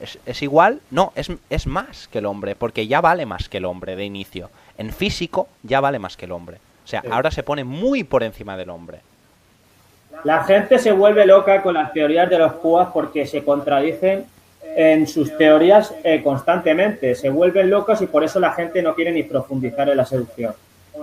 es, 0.00 0.18
es 0.26 0.42
igual, 0.42 0.80
no, 0.90 1.12
es, 1.14 1.30
es 1.48 1.66
más 1.66 2.08
que 2.08 2.18
el 2.18 2.26
hombre, 2.26 2.56
porque 2.56 2.86
ya 2.86 3.00
vale 3.00 3.26
más 3.26 3.48
que 3.48 3.58
el 3.58 3.64
hombre 3.64 3.96
de 3.96 4.04
inicio. 4.04 4.50
En 4.78 4.92
físico 4.92 5.48
ya 5.62 5.80
vale 5.80 5.98
más 5.98 6.16
que 6.16 6.24
el 6.24 6.32
hombre. 6.32 6.58
O 6.84 6.88
sea, 6.88 7.02
ahora 7.10 7.30
se 7.30 7.42
pone 7.42 7.64
muy 7.64 8.04
por 8.04 8.22
encima 8.22 8.56
del 8.56 8.70
hombre. 8.70 9.00
La 10.24 10.44
gente 10.44 10.78
se 10.78 10.92
vuelve 10.92 11.26
loca 11.26 11.62
con 11.62 11.74
las 11.74 11.92
teorías 11.92 12.28
de 12.28 12.38
los 12.38 12.52
púas 12.54 12.88
porque 12.92 13.26
se 13.26 13.44
contradicen 13.44 14.26
en 14.64 15.06
sus 15.06 15.36
teorías 15.36 15.92
eh, 16.02 16.22
constantemente. 16.22 17.14
Se 17.14 17.28
vuelven 17.28 17.70
locos 17.70 18.00
y 18.02 18.06
por 18.06 18.24
eso 18.24 18.40
la 18.40 18.52
gente 18.52 18.82
no 18.82 18.94
quiere 18.94 19.12
ni 19.12 19.22
profundizar 19.22 19.88
en 19.88 19.96
la 19.96 20.06
seducción. 20.06 20.54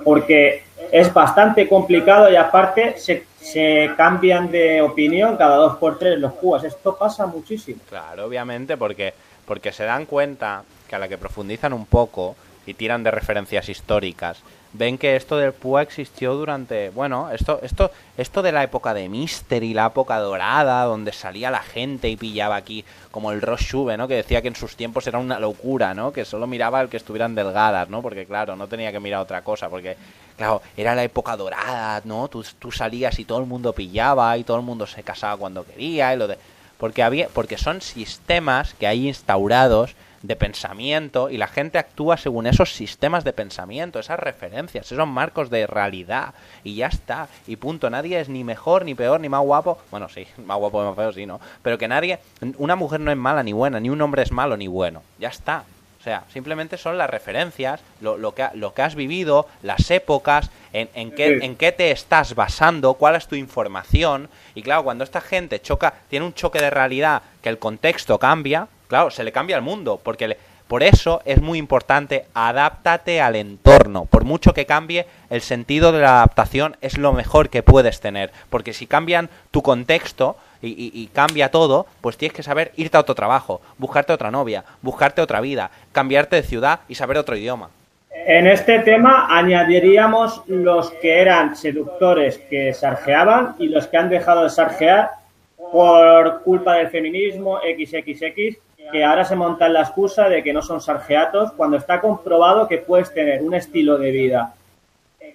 Porque 0.03 0.63
es 0.91 1.13
bastante 1.13 1.67
complicado 1.67 2.31
y 2.31 2.35
aparte 2.35 2.95
se, 2.97 3.25
se 3.39 3.91
cambian 3.97 4.51
de 4.51 4.81
opinión 4.81 5.37
cada 5.37 5.55
dos 5.55 5.77
por 5.77 5.99
tres 5.99 6.19
los 6.19 6.33
púas. 6.33 6.63
Esto 6.63 6.97
pasa 6.97 7.25
muchísimo. 7.25 7.79
Claro, 7.89 8.25
obviamente, 8.25 8.77
porque, 8.77 9.13
porque 9.45 9.71
se 9.71 9.83
dan 9.83 10.05
cuenta 10.05 10.63
que 10.87 10.95
a 10.95 10.99
la 10.99 11.07
que 11.07 11.17
profundizan 11.17 11.73
un 11.73 11.85
poco 11.85 12.35
y 12.65 12.73
tiran 12.73 13.03
de 13.03 13.11
referencias 13.11 13.69
históricas 13.69 14.41
ven 14.73 14.97
que 14.97 15.15
esto 15.15 15.37
del 15.37 15.53
PUA 15.53 15.81
existió 15.81 16.35
durante, 16.35 16.89
bueno, 16.91 17.31
esto, 17.31 17.59
esto, 17.63 17.91
esto 18.17 18.41
de 18.41 18.51
la 18.51 18.63
época 18.63 18.93
de 18.93 19.09
Mystery, 19.09 19.73
la 19.73 19.87
época 19.87 20.19
dorada, 20.19 20.83
donde 20.83 21.11
salía 21.11 21.49
la 21.49 21.61
gente 21.61 22.09
y 22.09 22.17
pillaba 22.17 22.55
aquí, 22.55 22.85
como 23.11 23.31
el 23.31 23.41
Ross 23.41 23.73
¿no? 23.73 24.07
Que 24.07 24.15
decía 24.15 24.41
que 24.41 24.47
en 24.47 24.55
sus 24.55 24.75
tiempos 24.75 25.07
era 25.07 25.17
una 25.17 25.39
locura, 25.39 25.93
¿no? 25.93 26.11
Que 26.11 26.25
solo 26.25 26.45
miraba 26.47 26.79
al 26.79 26.89
que 26.89 26.97
estuvieran 26.97 27.35
delgadas, 27.35 27.89
¿no? 27.89 28.01
Porque 28.01 28.25
claro, 28.25 28.55
no 28.55 28.67
tenía 28.67 28.91
que 28.91 28.99
mirar 28.99 29.21
otra 29.21 29.43
cosa, 29.43 29.69
porque 29.69 29.97
claro, 30.37 30.61
era 30.77 30.93
la 30.95 31.03
época 31.03 31.35
dorada, 31.35 32.01
¿no? 32.05 32.27
Tú, 32.27 32.45
tú 32.59 32.71
salías 32.71 33.17
y 33.19 33.25
todo 33.25 33.39
el 33.39 33.45
mundo 33.45 33.73
pillaba 33.73 34.37
y 34.37 34.43
todo 34.43 34.57
el 34.57 34.63
mundo 34.63 34.85
se 34.85 35.03
casaba 35.03 35.37
cuando 35.37 35.65
quería 35.65 36.13
y 36.13 36.17
lo 36.17 36.27
de 36.27 36.37
porque 36.77 37.03
había 37.03 37.27
porque 37.27 37.57
son 37.57 37.81
sistemas 37.81 38.73
que 38.75 38.87
hay 38.87 39.07
instaurados 39.07 39.95
de 40.21 40.35
pensamiento 40.35 41.29
y 41.29 41.37
la 41.37 41.47
gente 41.47 41.77
actúa 41.77 42.17
según 42.17 42.47
esos 42.47 42.73
sistemas 42.73 43.23
de 43.23 43.33
pensamiento, 43.33 43.99
esas 43.99 44.19
referencias, 44.19 44.91
esos 44.91 45.07
marcos 45.07 45.49
de 45.49 45.67
realidad 45.67 46.33
y 46.63 46.75
ya 46.75 46.87
está, 46.87 47.27
y 47.47 47.55
punto, 47.55 47.89
nadie 47.89 48.19
es 48.19 48.29
ni 48.29 48.43
mejor, 48.43 48.85
ni 48.85 48.95
peor, 48.95 49.19
ni 49.19 49.29
más 49.29 49.41
guapo, 49.41 49.79
bueno, 49.91 50.09
sí, 50.09 50.27
más 50.45 50.57
guapo, 50.57 50.83
más 50.83 50.95
feo, 50.95 51.11
sí, 51.11 51.25
¿no? 51.25 51.39
Pero 51.61 51.77
que 51.77 51.87
nadie, 51.87 52.19
una 52.57 52.75
mujer 52.75 52.99
no 52.99 53.11
es 53.11 53.17
mala 53.17 53.43
ni 53.43 53.53
buena, 53.53 53.79
ni 53.79 53.89
un 53.89 54.01
hombre 54.01 54.23
es 54.23 54.31
malo 54.31 54.57
ni 54.57 54.67
bueno, 54.67 55.03
ya 55.19 55.29
está. 55.29 55.63
O 55.99 56.01
sea, 56.01 56.23
simplemente 56.31 56.77
son 56.77 56.97
las 56.97 57.09
referencias, 57.09 57.81
lo, 57.99 58.17
lo, 58.17 58.33
que, 58.33 58.47
lo 58.53 58.73
que 58.73 58.83
has 58.83 58.95
vivido, 58.95 59.47
las 59.61 59.91
épocas, 59.91 60.49
en, 60.71 60.89
en, 60.93 61.11
qué, 61.11 61.39
en 61.41 61.57
qué 61.57 61.73
te 61.73 61.91
estás 61.91 62.35
basando, 62.35 62.93
cuál 62.93 63.17
es 63.17 63.27
tu 63.27 63.35
información. 63.35 64.29
Y 64.55 64.61
claro, 64.61 64.85
cuando 64.85 65.03
esta 65.03 65.19
gente 65.19 65.61
choca, 65.61 65.93
tiene 66.07 66.25
un 66.25 66.33
choque 66.33 66.59
de 66.59 66.69
realidad 66.69 67.21
que 67.41 67.49
el 67.49 67.59
contexto 67.59 68.17
cambia, 68.17 68.69
Claro, 68.89 69.11
se 69.11 69.23
le 69.23 69.31
cambia 69.31 69.55
el 69.55 69.61
mundo, 69.61 70.01
porque 70.03 70.35
por 70.67 70.81
eso 70.81 71.21
es 71.23 71.39
muy 71.39 71.59
importante, 71.59 72.25
adáptate 72.33 73.21
al 73.21 73.35
entorno. 73.35 74.05
Por 74.05 74.23
mucho 74.23 74.51
que 74.51 74.65
cambie, 74.65 75.05
el 75.29 75.41
sentido 75.41 75.91
de 75.91 76.01
la 76.01 76.17
adaptación 76.17 76.75
es 76.81 76.97
lo 76.97 77.13
mejor 77.13 77.49
que 77.49 77.61
puedes 77.61 78.01
tener, 78.01 78.31
porque 78.49 78.73
si 78.73 78.87
cambian 78.87 79.29
tu 79.51 79.61
contexto, 79.61 80.37
y, 80.61 81.07
cambia 81.13 81.51
todo, 81.51 81.85
pues 82.01 82.17
tienes 82.17 82.35
que 82.35 82.43
saber 82.43 82.73
irte 82.75 82.97
a 82.97 82.99
otro 82.99 83.15
trabajo, 83.15 83.61
buscarte 83.77 84.11
otra 84.11 84.29
novia, 84.29 84.65
buscarte 84.81 85.21
otra 85.21 85.39
vida, 85.39 85.71
cambiarte 85.93 86.35
de 86.35 86.43
ciudad 86.43 86.81
y 86.89 86.95
saber 86.95 87.17
otro 87.17 87.37
idioma. 87.37 87.69
En 88.11 88.45
este 88.45 88.79
tema 88.79 89.27
añadiríamos 89.29 90.43
los 90.47 90.91
que 90.91 91.21
eran 91.21 91.55
seductores 91.55 92.39
que 92.49 92.73
sarjeaban 92.73 93.55
y 93.59 93.67
los 93.67 93.87
que 93.87 93.97
han 93.97 94.09
dejado 94.09 94.43
de 94.43 94.49
sarjear 94.49 95.11
por 95.71 96.41
culpa 96.41 96.73
del 96.73 96.89
feminismo 96.89 97.59
XXX 97.59 98.57
que 98.91 99.03
ahora 99.03 99.25
se 99.25 99.35
monta 99.35 99.69
la 99.69 99.81
excusa 99.81 100.29
de 100.29 100.43
que 100.43 100.53
no 100.53 100.61
son 100.61 100.81
sargeatos 100.81 101.51
cuando 101.53 101.77
está 101.77 102.01
comprobado 102.01 102.67
que 102.67 102.77
puedes 102.77 103.13
tener 103.13 103.41
un 103.41 103.53
estilo 103.53 103.97
de 103.97 104.11
vida 104.11 104.53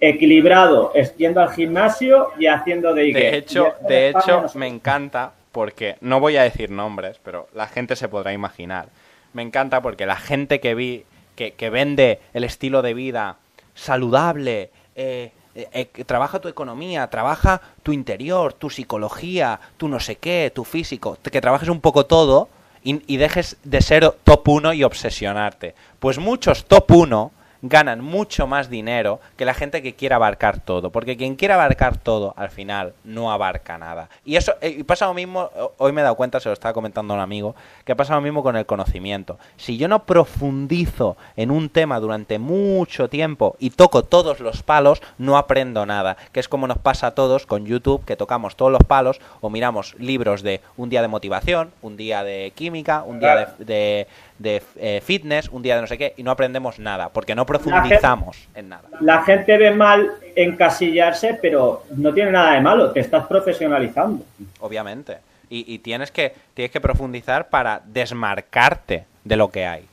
equilibrado 0.01 0.91
yendo 1.17 1.41
al 1.41 1.51
gimnasio 1.51 2.29
y 2.37 2.47
haciendo 2.47 2.93
de 2.93 3.13
De 3.13 3.37
hecho, 3.37 3.73
de 3.87 4.09
hecho 4.09 4.45
me 4.55 4.67
encanta 4.67 5.31
porque 5.51 5.95
no 6.01 6.19
voy 6.19 6.35
a 6.37 6.43
decir 6.43 6.69
nombres, 6.69 7.17
pero 7.23 7.47
la 7.53 7.67
gente 7.67 7.95
se 7.95 8.09
podrá 8.09 8.33
imaginar. 8.33 8.87
Me 9.33 9.41
encanta 9.41 9.81
porque 9.81 10.05
la 10.05 10.17
gente 10.17 10.59
que 10.59 10.75
vi 10.75 11.05
que, 11.35 11.51
que 11.51 11.69
vende 11.69 12.19
el 12.33 12.43
estilo 12.43 12.81
de 12.81 12.93
vida 12.93 13.37
saludable, 13.73 14.69
eh, 14.95 15.31
eh, 15.55 15.69
eh, 15.71 16.03
trabaja 16.03 16.39
tu 16.39 16.49
economía, 16.49 17.07
trabaja 17.09 17.61
tu 17.83 17.93
interior, 17.93 18.53
tu 18.53 18.69
psicología, 18.69 19.59
tu 19.77 19.87
no 19.87 20.01
sé 20.01 20.17
qué, 20.17 20.51
tu 20.53 20.65
físico, 20.65 21.17
que 21.23 21.41
trabajes 21.41 21.69
un 21.69 21.79
poco 21.79 22.05
todo, 22.05 22.49
y, 22.85 23.17
dejes 23.17 23.57
de 23.63 23.81
ser 23.81 24.11
top 24.23 24.47
1 24.47 24.73
y 24.73 24.83
obsesionarte. 24.83 25.73
Pues 25.99 26.19
muchos 26.19 26.65
top 26.65 26.91
1 26.91 27.31
ganan 27.67 28.01
mucho 28.01 28.47
más 28.47 28.69
dinero 28.69 29.19
que 29.37 29.45
la 29.45 29.53
gente 29.53 29.81
que 29.81 29.95
quiere 29.95 30.15
abarcar 30.15 30.59
todo. 30.59 30.91
Porque 30.91 31.17
quien 31.17 31.35
quiere 31.35 31.53
abarcar 31.53 31.97
todo, 31.97 32.33
al 32.37 32.49
final, 32.49 32.93
no 33.03 33.31
abarca 33.31 33.77
nada. 33.77 34.09
Y 34.23 34.35
eso 34.35 34.53
eh, 34.61 34.75
y 34.79 34.83
pasa 34.83 35.07
lo 35.07 35.13
mismo, 35.13 35.49
hoy 35.77 35.91
me 35.91 36.01
he 36.01 36.03
dado 36.03 36.15
cuenta, 36.15 36.39
se 36.39 36.49
lo 36.49 36.53
estaba 36.53 36.73
comentando 36.73 37.13
un 37.13 37.19
amigo, 37.19 37.55
que 37.83 37.95
pasa 37.95 38.15
lo 38.15 38.21
mismo 38.21 38.43
con 38.43 38.55
el 38.55 38.65
conocimiento. 38.65 39.39
Si 39.57 39.77
yo 39.77 39.87
no 39.87 40.03
profundizo 40.03 41.17
en 41.35 41.51
un 41.51 41.69
tema 41.69 41.99
durante 41.99 42.39
mucho 42.39 43.09
tiempo 43.09 43.55
y 43.59 43.71
toco 43.71 44.03
todos 44.03 44.39
los 44.39 44.63
palos, 44.63 45.01
no 45.17 45.37
aprendo 45.37 45.85
nada. 45.85 46.17
Que 46.31 46.39
es 46.39 46.47
como 46.47 46.67
nos 46.67 46.77
pasa 46.77 47.07
a 47.07 47.11
todos 47.11 47.45
con 47.45 47.65
YouTube, 47.65 48.05
que 48.05 48.15
tocamos 48.15 48.55
todos 48.55 48.71
los 48.71 48.83
palos 48.83 49.19
o 49.41 49.49
miramos 49.49 49.95
libros 49.99 50.43
de 50.43 50.61
un 50.77 50.89
día 50.89 51.01
de 51.01 51.07
motivación, 51.07 51.71
un 51.81 51.97
día 51.97 52.23
de 52.23 52.51
química, 52.55 53.03
un 53.03 53.19
día 53.19 53.35
de 53.35 53.55
de 53.57 54.07
eh, 54.43 55.01
fitness, 55.03 55.49
un 55.49 55.61
día 55.61 55.75
de 55.75 55.81
no 55.81 55.87
sé 55.87 55.97
qué, 55.97 56.13
y 56.17 56.23
no 56.23 56.31
aprendemos 56.31 56.79
nada, 56.79 57.09
porque 57.09 57.35
no 57.35 57.45
profundizamos 57.45 58.47
en 58.53 58.69
nada. 58.69 58.83
La 58.99 59.23
gente 59.23 59.57
ve 59.57 59.71
mal 59.71 60.11
encasillarse, 60.35 61.39
pero 61.41 61.83
no 61.95 62.13
tiene 62.13 62.31
nada 62.31 62.53
de 62.53 62.61
malo, 62.61 62.91
te 62.91 62.99
estás 62.99 63.25
profesionalizando. 63.27 64.25
Obviamente. 64.59 65.17
Y, 65.47 65.79
tienes, 65.79 66.11
que, 66.11 66.33
tienes 66.53 66.71
que 66.71 66.81
profundizar 66.81 67.47
para 67.47 67.81
desmarcarte 67.85 69.05
de 69.23 69.35
lo 69.37 69.49
que 69.49 69.65
hay. 69.65 69.85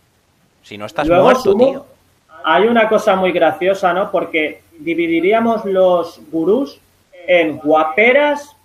Si 0.62 0.76
no 0.76 0.86
estás 0.86 1.08
muerto, 1.08 1.54
tío. 1.54 1.86
Hay 2.44 2.66
una 2.66 2.88
cosa 2.88 3.14
muy 3.14 3.30
graciosa, 3.30 3.92
¿no? 3.92 4.10
Porque 4.10 4.62
dividiríamos 4.78 5.64
los 5.64 6.20
gurús 6.32 6.80
en 7.28 7.58
guaperas 7.58 8.56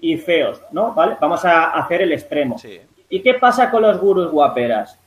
y 0.00 0.16
feos, 0.18 0.60
¿no? 0.70 0.92
¿Vale? 0.92 1.16
Vamos 1.20 1.44
a 1.44 1.70
hacer 1.70 2.02
el 2.02 2.12
extremo. 2.12 2.56
¿Y 3.08 3.20
qué 3.20 3.34
pasa 3.34 3.70
con 3.70 3.82
los 3.82 3.98
gurús 3.98 4.30
guaperas? 4.30 4.98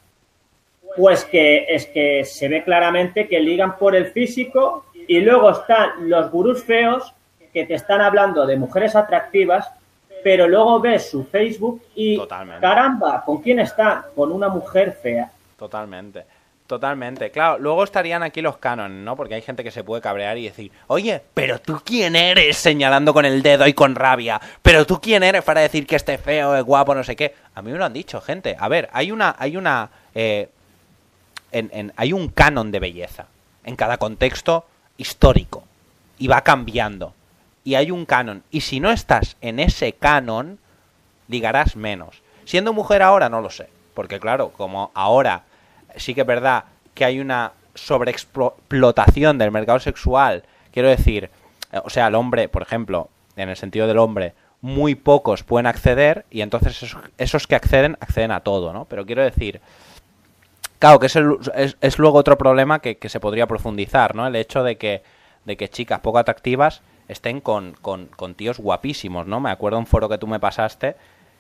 Pues 0.98 1.24
que 1.26 1.66
es 1.70 1.86
que 1.86 2.26
se 2.26 2.50
ve 2.50 2.64
claramente 2.64 3.28
que 3.28 3.40
ligan 3.40 3.78
por 3.78 3.96
el 3.96 4.08
físico 4.08 4.86
y 5.08 5.20
luego 5.22 5.52
están 5.52 6.10
los 6.10 6.30
gurús 6.32 6.64
feos 6.64 7.14
que 7.54 7.66
te 7.66 7.76
están 7.76 8.02
hablando 8.02 8.46
de 8.46 8.58
mujeres 8.58 8.96
atractivas, 8.96 9.72
pero 10.24 10.48
luego 10.48 10.80
ves 10.80 11.10
su 11.10 11.24
Facebook 11.24 11.84
y 11.96 12.20
caramba, 12.28 13.24
¿con 13.24 13.42
quién 13.42 13.60
están? 13.60 14.02
Con 14.16 14.32
una 14.32 14.50
mujer 14.50 14.98
fea. 15.02 15.32
Totalmente. 15.58 16.26
Totalmente, 16.68 17.32
claro. 17.32 17.58
Luego 17.60 17.86
estarían 17.86 18.24
aquí 18.24 18.42
los 18.42 18.58
canon, 18.58 19.06
¿no? 19.06 19.16
Porque 19.16 19.36
hay 19.36 19.42
gente 19.42 19.64
que 19.64 19.72
se 19.72 19.86
puede 19.86 20.02
cabrear 20.02 20.38
y 20.38 20.44
decir, 20.44 20.70
oye, 20.88 21.22
pero 21.34 21.60
tú 21.60 21.82
quién 21.84 22.18
eres 22.18 22.58
señalando 22.58 23.14
con 23.14 23.24
el 23.24 23.42
dedo 23.42 23.66
y 23.68 23.74
con 23.74 23.96
rabia. 23.96 24.42
Pero 24.62 24.86
tú 24.86 25.00
quién 25.00 25.24
eres 25.24 25.44
para 25.44 25.62
decir 25.62 25.88
que 25.88 25.96
este 25.96 26.18
feo, 26.18 26.58
es 26.58 26.64
guapo, 26.66 26.94
no 26.94 27.06
sé 27.06 27.16
qué. 27.16 27.34
A 27.56 27.62
mí 27.62 27.72
me 27.72 27.78
lo 27.78 27.86
han 27.86 27.94
dicho, 27.94 28.20
gente. 28.20 28.58
A 28.60 28.68
ver, 28.68 28.90
hay 28.92 29.12
una, 29.12 29.34
hay 29.40 29.56
una, 29.56 29.90
eh, 30.14 30.50
en, 31.52 31.94
hay 31.96 32.14
un 32.14 32.30
canon 32.30 32.72
de 32.72 32.80
belleza 32.80 33.28
en 33.64 33.76
cada 33.76 33.98
contexto 33.98 34.66
histórico 34.98 35.64
y 36.18 36.28
va 36.28 36.42
cambiando. 36.42 37.14
Y 37.64 37.76
hay 37.76 37.92
un 37.92 38.06
canon. 38.06 38.44
Y 38.50 38.62
si 38.62 38.80
no 38.80 38.92
estás 38.92 39.36
en 39.42 39.60
ese 39.60 39.94
canon, 39.94 40.60
ligarás 41.28 41.76
menos. 41.76 42.22
Siendo 42.46 42.72
mujer 42.74 43.02
ahora, 43.02 43.30
no 43.30 43.42
lo 43.42 43.50
sé. 43.50 43.70
Porque 43.94 44.20
claro, 44.20 44.50
como 44.50 44.92
ahora 44.94 45.44
sí 45.96 46.14
que 46.14 46.22
es 46.22 46.28
verdad 46.28 46.66
que 46.94 47.06
hay 47.06 47.20
una 47.20 47.52
sobreexplotación 47.76 49.38
del 49.38 49.52
mercado 49.52 49.80
sexual. 49.80 50.44
Quiero 50.72 50.90
decir, 50.90 51.30
eh, 51.72 51.80
o 51.84 51.90
sea, 51.90 52.08
el 52.08 52.16
hombre, 52.16 52.50
por 52.50 52.62
ejemplo, 52.62 53.10
en 53.36 53.50
el 53.50 53.58
sentido 53.58 53.88
del 53.88 54.00
hombre, 54.00 54.34
muy 54.62 54.96
pocos 54.96 55.44
pueden 55.44 55.68
acceder 55.68 56.26
y 56.32 56.42
entonces 56.42 56.96
esos, 57.18 57.48
que 57.48 57.56
acceden, 57.56 57.98
acceden 58.00 58.32
a 58.32 58.42
todo, 58.42 58.74
¿no? 58.74 58.86
Pero 58.86 59.06
quiero 59.06 59.24
decir, 59.24 59.62
claro, 60.80 61.00
que 61.00 61.08
es, 61.08 61.18
es, 61.82 62.00
luego 62.00 62.18
otro 62.18 62.38
problema 62.38 62.80
que, 62.80 62.98
se 63.08 63.20
podría 63.20 63.48
profundizar, 63.48 64.16
¿no? 64.16 64.28
El 64.28 64.36
hecho 64.36 64.64
de 64.64 64.78
que, 64.78 65.04
de 65.46 65.58
que 65.58 65.70
chicas 65.70 66.00
poco 66.00 66.20
atractivas 66.20 66.82
estén 67.08 67.42
con, 67.42 67.74
con, 67.82 68.08
con 68.08 68.36
tíos 68.36 68.60
guapísimos, 68.60 69.28
¿no? 69.28 69.40
Me 69.40 69.52
acuerdo 69.52 69.80
un 69.80 69.88
foro 69.88 70.10
que 70.10 70.18
tú 70.18 70.28
me 70.28 70.40
pasaste 70.40 70.96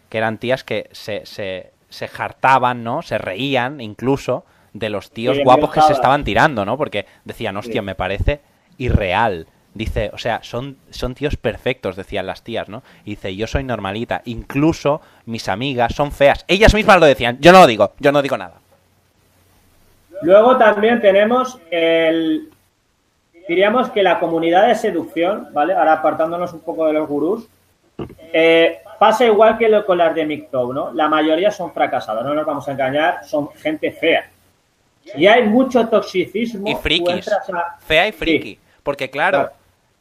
que 0.09 0.17
eran 0.17 0.37
tías 0.37 0.63
que 0.63 0.89
se, 0.91 1.25
se, 1.25 1.71
se 1.89 2.07
jartaban, 2.07 2.83
¿no? 2.83 3.01
Se 3.01 3.17
reían 3.17 3.81
incluso 3.81 4.45
de 4.73 4.89
los 4.89 5.11
tíos 5.11 5.37
guapos 5.43 5.71
que 5.71 5.81
se 5.81 5.93
estaban 5.93 6.23
tirando, 6.23 6.65
¿no? 6.65 6.77
Porque 6.77 7.05
decían, 7.25 7.57
hostia, 7.57 7.81
me 7.81 7.95
parece 7.95 8.41
irreal. 8.77 9.47
Dice, 9.73 10.09
o 10.13 10.17
sea, 10.17 10.39
son, 10.43 10.77
son 10.89 11.13
tíos 11.13 11.35
perfectos, 11.37 11.95
decían 11.95 12.25
las 12.25 12.43
tías, 12.43 12.67
¿no? 12.67 12.83
Y 13.05 13.11
dice, 13.11 13.35
yo 13.35 13.47
soy 13.47 13.63
normalita. 13.63 14.21
Incluso 14.25 15.01
mis 15.25 15.49
amigas 15.49 15.93
son 15.93 16.11
feas. 16.11 16.45
Ellas 16.47 16.73
mismas 16.73 16.99
lo 16.99 17.05
decían. 17.05 17.37
Yo 17.41 17.51
no 17.51 17.59
lo 17.59 17.67
digo, 17.67 17.93
yo 17.99 18.11
no 18.11 18.21
digo 18.21 18.37
nada. 18.37 18.61
Luego 20.21 20.57
también 20.57 21.01
tenemos 21.01 21.59
el... 21.71 22.49
Diríamos 23.47 23.89
que 23.91 24.03
la 24.03 24.19
comunidad 24.19 24.67
de 24.67 24.75
seducción, 24.75 25.47
¿vale? 25.53 25.73
Ahora 25.73 25.93
apartándonos 25.93 26.51
un 26.53 26.59
poco 26.59 26.85
de 26.87 26.93
los 26.93 27.07
gurús. 27.07 27.47
Eh, 28.33 28.81
Pasa 28.97 29.25
igual 29.25 29.57
que 29.57 29.69
lo 29.69 29.85
con 29.85 29.97
las 29.97 30.15
de 30.15 30.25
MGTOW, 30.25 30.73
¿no? 30.73 30.93
La 30.93 31.07
mayoría 31.07 31.51
son 31.51 31.71
fracasados, 31.71 32.25
no 32.25 32.33
nos 32.33 32.45
vamos 32.45 32.67
a 32.67 32.71
engañar, 32.71 33.23
son 33.25 33.49
gente 33.53 33.91
fea. 33.91 34.29
Y 35.15 35.27
hay 35.27 35.43
mucho 35.43 35.87
toxicismo. 35.87 36.67
Y 36.67 36.75
frikis. 36.75 37.29
Fea 37.79 38.07
y 38.07 38.11
friki. 38.11 38.59
Porque 38.81 39.09
claro, 39.09 39.51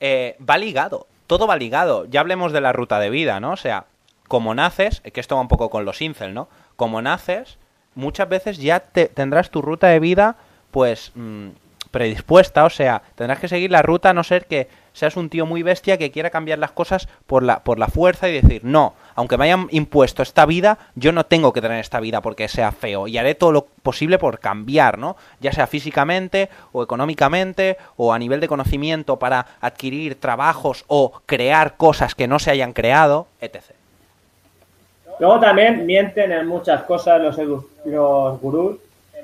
eh, 0.01 0.37
va 0.49 0.57
ligado. 0.57 1.07
Todo 1.27 1.47
va 1.47 1.57
ligado. 1.57 2.07
Ya 2.07 2.21
hablemos 2.21 2.53
de 2.53 2.61
la 2.61 2.73
ruta 2.73 2.99
de 2.99 3.11
vida, 3.11 3.39
¿no? 3.39 3.53
O 3.53 3.57
sea, 3.57 3.85
como 4.29 4.55
naces, 4.55 5.01
que 5.01 5.21
esto 5.21 5.37
va 5.37 5.43
un 5.43 5.49
poco 5.49 5.71
con 5.71 5.85
los 5.85 6.01
incel, 6.01 6.33
¿no? 6.33 6.49
Como 6.77 7.03
naces, 7.03 7.59
muchas 7.97 8.29
veces 8.29 8.59
ya 8.59 8.79
te, 8.79 9.07
tendrás 9.07 9.51
tu 9.51 9.61
ruta 9.61 9.89
de 9.89 9.99
vida, 9.99 10.37
pues, 10.71 11.11
mm, 11.17 11.49
predispuesta. 11.91 12.65
O 12.65 12.71
sea, 12.71 13.03
tendrás 13.15 13.39
que 13.39 13.49
seguir 13.49 13.71
la 13.71 13.83
ruta 13.83 14.11
a 14.11 14.13
no 14.13 14.23
ser 14.23 14.47
que 14.47 14.69
seas 14.93 15.17
un 15.17 15.29
tío 15.29 15.47
muy 15.47 15.63
bestia 15.63 15.99
que 15.99 16.11
quiera 16.11 16.31
cambiar 16.31 16.59
las 16.59 16.73
cosas 16.73 17.09
por 17.27 17.43
la, 17.43 17.65
por 17.65 17.79
la 17.79 17.89
fuerza 17.89 18.29
y 18.29 18.33
decir, 18.33 18.65
no, 18.65 18.95
aunque 19.15 19.39
me 19.39 19.45
hayan 19.45 19.69
impuesto 19.71 20.23
esta 20.23 20.45
vida, 20.47 20.79
yo 20.95 21.13
no 21.13 21.25
tengo 21.25 21.53
que 21.53 21.61
tener 21.61 21.81
esta 21.81 22.01
vida 22.01 22.21
porque 22.21 22.49
sea 22.49 22.73
feo 22.73 23.09
y 23.09 23.17
haré 23.17 23.35
todo 23.35 23.53
lo 23.53 23.67
posible 23.83 24.19
por 24.19 24.41
cambiar, 24.41 24.99
¿no? 24.99 25.17
Ya 25.41 25.53
sea 25.53 25.67
físicamente 25.67 26.51
o 26.73 26.83
económicamente 26.83 27.79
o 27.97 28.13
a 28.13 28.19
nivel 28.19 28.41
de 28.41 28.49
conocimiento 28.49 29.19
para 29.19 29.47
adquirir 29.61 30.21
trabajos 30.21 30.85
o 30.89 31.23
crear 31.25 31.77
cosas 31.77 32.15
que 32.15 32.29
no 32.29 32.39
se 32.39 32.51
hayan 32.51 32.73
creado, 32.73 33.27
etc. 33.41 33.86
Luego 35.19 35.41
también 35.41 35.87
mienten 35.87 36.33
en 36.33 36.47
muchas 36.47 36.83
cosas 36.83 37.21
los, 37.21 37.39
los 37.85 38.41
gurús 38.41 38.77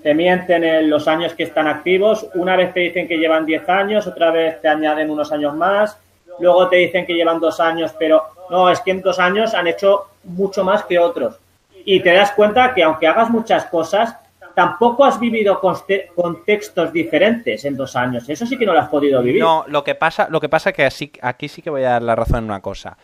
te 0.03 0.15
mienten 0.15 0.65
en 0.65 0.91
los 0.91 1.07
años 1.07 1.33
que 1.35 1.45
están 1.45 1.69
activos. 1.69 2.27
Una 2.35 2.57
vez 2.57 2.75
te 2.75 2.81
dicen 2.81 3.07
que 3.07 3.19
llevan 3.19 3.47
10 3.47 3.69
años, 3.69 4.07
otra 4.07 4.31
vez 4.31 4.61
te 4.61 4.69
añaden 4.69 5.11
unos 5.11 5.31
años 5.31 5.55
más. 5.55 5.97
Luego 6.41 6.69
te 6.69 6.77
dicen 6.77 7.07
que 7.07 7.15
llevan 7.15 7.39
dos 7.39 7.61
años, 7.61 7.95
pero 7.99 8.23
no, 8.51 8.69
es 8.69 8.81
que 8.81 8.91
en 8.91 9.01
dos 9.01 9.19
años 9.19 9.55
han 9.55 9.67
hecho 9.69 10.07
mucho 10.25 10.65
más 10.65 10.85
que 10.85 10.99
otros. 10.99 11.37
Y 11.85 12.01
te 12.01 12.13
das 12.13 12.33
cuenta 12.33 12.75
que 12.75 12.83
aunque 12.83 13.07
hagas 13.07 13.31
muchas 13.31 13.67
cosas, 13.67 14.17
tampoco 14.55 15.05
has 15.05 15.21
vivido 15.21 15.61
contextos 15.61 16.93
diferentes 16.93 17.65
en 17.65 17.77
dos 17.77 17.95
años. 17.95 18.29
Eso 18.29 18.45
sí 18.47 18.59
que 18.59 18.67
no 18.67 18.73
lo 18.73 18.81
has 18.81 18.89
podido 18.89 19.23
vivir. 19.23 19.41
No, 19.41 19.65
lo 19.69 19.85
que 19.85 19.95
pasa, 19.95 20.27
lo 20.31 20.41
que 20.41 20.49
pasa 20.49 20.71
es 20.71 20.77
que 20.77 20.85
así, 20.85 21.13
aquí 21.21 21.49
sí 21.49 21.63
que 21.63 21.71
voy 21.71 21.85
a 21.85 21.91
dar 21.91 22.03
la 22.03 22.17
razón 22.17 22.39
en 22.39 22.45
una 22.45 22.61
cosa. 22.61 22.97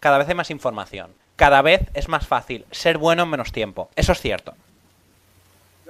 Cada 0.00 0.18
vez 0.18 0.28
hay 0.28 0.34
más 0.34 0.50
información. 0.50 1.19
Cada 1.40 1.62
vez 1.62 1.80
es 1.94 2.06
más 2.06 2.26
fácil 2.26 2.66
ser 2.70 2.98
bueno 2.98 3.22
en 3.22 3.30
menos 3.30 3.50
tiempo. 3.50 3.88
Eso 3.96 4.12
es 4.12 4.20
cierto. 4.20 4.52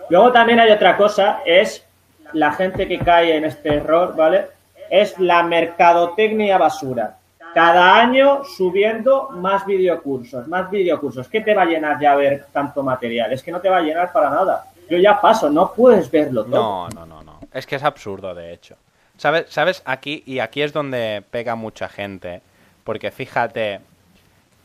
Luego 0.08 0.30
también 0.30 0.60
hay 0.60 0.70
otra 0.70 0.96
cosa, 0.96 1.40
es 1.44 1.84
la 2.32 2.52
gente 2.52 2.86
que 2.86 3.00
cae 3.00 3.36
en 3.36 3.44
este 3.44 3.74
error, 3.74 4.14
¿vale? 4.14 4.46
Es 4.90 5.18
la 5.18 5.42
mercadotecnia 5.42 6.56
basura. 6.56 7.16
Cada 7.52 7.96
año 7.96 8.44
subiendo 8.44 9.30
más 9.30 9.66
videocursos, 9.66 10.46
más 10.46 10.70
videocursos. 10.70 11.26
¿Qué 11.26 11.40
te 11.40 11.52
va 11.52 11.62
a 11.62 11.66
llenar 11.66 11.98
ya 12.00 12.14
ver 12.14 12.46
tanto 12.52 12.84
material? 12.84 13.32
Es 13.32 13.42
que 13.42 13.50
no 13.50 13.60
te 13.60 13.68
va 13.68 13.78
a 13.78 13.82
llenar 13.82 14.12
para 14.12 14.30
nada. 14.30 14.66
Yo 14.88 14.98
ya 14.98 15.20
paso, 15.20 15.50
no 15.50 15.72
puedes 15.72 16.08
verlo 16.12 16.44
todo. 16.44 16.54
No, 16.54 16.88
no, 16.90 17.06
no, 17.06 17.24
no. 17.24 17.40
Es 17.52 17.66
que 17.66 17.74
es 17.74 17.82
absurdo, 17.82 18.36
de 18.36 18.52
hecho. 18.52 18.76
¿Sabes? 19.16 19.46
¿Sabes? 19.48 19.82
Aquí, 19.84 20.22
y 20.26 20.38
aquí 20.38 20.62
es 20.62 20.72
donde 20.72 21.24
pega 21.28 21.56
mucha 21.56 21.88
gente. 21.88 22.40
Porque 22.84 23.10
fíjate 23.10 23.80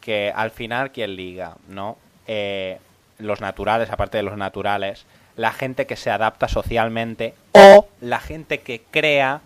que 0.05 0.31
al 0.33 0.51
final, 0.51 0.91
¿quién 0.91 1.15
liga? 1.15 1.57
¿No? 1.67 1.97
Eh, 2.27 2.77
los 3.17 3.41
naturales, 3.41 3.89
aparte 3.89 4.17
de 4.17 4.23
los 4.23 4.37
naturales, 4.37 5.07
la 5.35 5.51
gente 5.51 5.87
que 5.87 5.95
se 5.95 6.11
adapta 6.11 6.47
socialmente 6.47 7.33
o 7.53 7.87
la 8.01 8.19
gente 8.19 8.59
que 8.59 8.83
crea 8.91 9.41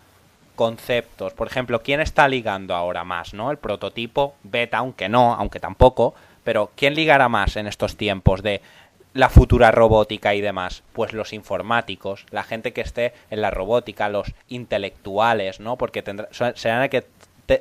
conceptos. 0.55 1.31
Por 1.33 1.47
ejemplo, 1.47 1.81
¿quién 1.81 2.01
está 2.01 2.27
ligando 2.27 2.75
ahora 2.75 3.05
más, 3.05 3.33
no? 3.33 3.51
El 3.51 3.57
prototipo 3.57 4.35
beta, 4.43 4.79
aunque 4.79 5.07
no, 5.07 5.33
aunque 5.33 5.61
tampoco, 5.61 6.13
pero 6.43 6.71
¿quién 6.75 6.93
ligará 6.93 7.29
más 7.29 7.55
en 7.55 7.65
estos 7.65 7.95
tiempos 7.95 8.43
de 8.43 8.61
la 9.13 9.29
futura 9.29 9.71
robótica 9.71 10.35
y 10.35 10.41
demás? 10.41 10.83
Pues 10.91 11.13
los 11.13 11.31
informáticos, 11.31 12.25
la 12.31 12.43
gente 12.43 12.73
que 12.73 12.81
esté 12.81 13.13
en 13.29 13.41
la 13.41 13.49
robótica, 13.49 14.09
los 14.09 14.33
intelectuales, 14.49 15.61
¿no? 15.61 15.77
Porque 15.77 16.01
tendrá, 16.01 16.27
serán 16.55 16.83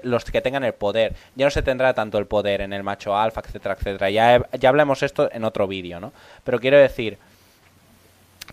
los 0.03 0.25
que 0.25 0.41
tengan 0.41 0.65
el 0.65 0.75
poder. 0.75 1.15
Ya 1.37 1.47
no 1.47 1.51
se 1.51 1.63
tendrá 1.63 1.95
tanto 1.95 2.19
el 2.19 2.27
poder 2.27 2.61
en 2.61 2.73
el 2.73 2.83
macho 2.83 3.17
alfa, 3.17 3.43
etcétera, 3.45 3.75
etcétera. 3.75 4.11
Ya, 4.11 4.47
ya 4.59 4.69
hablemos 4.69 5.03
esto 5.03 5.31
en 5.33 5.45
otro 5.45 5.67
vídeo, 5.67 6.01
¿no? 6.01 6.13
Pero 6.45 6.61
quiero 6.61 6.79
decir, 6.79 7.19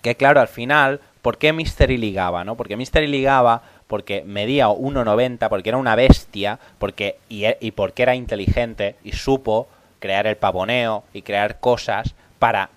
que 0.02 0.16
claro, 0.16 0.40
al 0.40 0.48
final, 0.48 1.00
¿por 1.22 1.38
qué 1.38 1.54
Mystery 1.54 1.98
ligaba, 1.98 2.44
no? 2.44 2.56
Porque 2.56 2.78
Mystery 2.78 3.08
ligaba 3.08 3.62
porque 3.88 4.24
medía 4.26 4.68
1,90, 4.68 5.48
porque 5.48 5.70
era 5.70 5.78
una 5.78 5.96
bestia, 5.96 6.60
porque 6.80 7.18
y 7.30 7.72
porque 7.72 8.04
era 8.04 8.16
inteligente 8.16 8.96
y 9.04 9.12
supo 9.12 9.68
crear 10.00 10.28
el 10.28 10.38
pavoneo 10.38 11.04
y 11.14 11.22
crear 11.22 11.60
cosas 11.60 12.16
para 12.40 12.70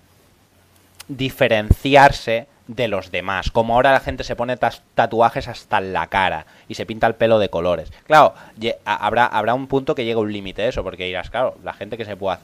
diferenciarse 1.07 2.47
de 2.69 2.87
los 2.87 3.09
demás. 3.11 3.49
Como 3.49 3.73
ahora 3.73 3.91
la 3.91 3.99
gente 3.99 4.23
se 4.23 4.35
pone 4.35 4.55
tatuajes 4.55 5.47
hasta 5.47 5.79
en 5.79 5.91
la 5.91 6.05
cara 6.05 6.45
y 6.67 6.75
se 6.75 6.85
pinta 6.85 7.07
el 7.07 7.15
pelo 7.15 7.39
de 7.39 7.49
colores. 7.49 7.91
Claro, 8.05 8.35
habrá, 8.85 9.25
habrá 9.25 9.55
un 9.55 9.65
punto 9.67 9.95
que 9.95 10.05
llega 10.05 10.19
un 10.19 10.31
límite 10.31 10.67
eso, 10.67 10.83
porque 10.83 11.05
dirás, 11.05 11.31
claro, 11.31 11.55
la 11.63 11.73
gente 11.73 11.97
que 11.97 12.05
se 12.05 12.15
puede 12.15 12.37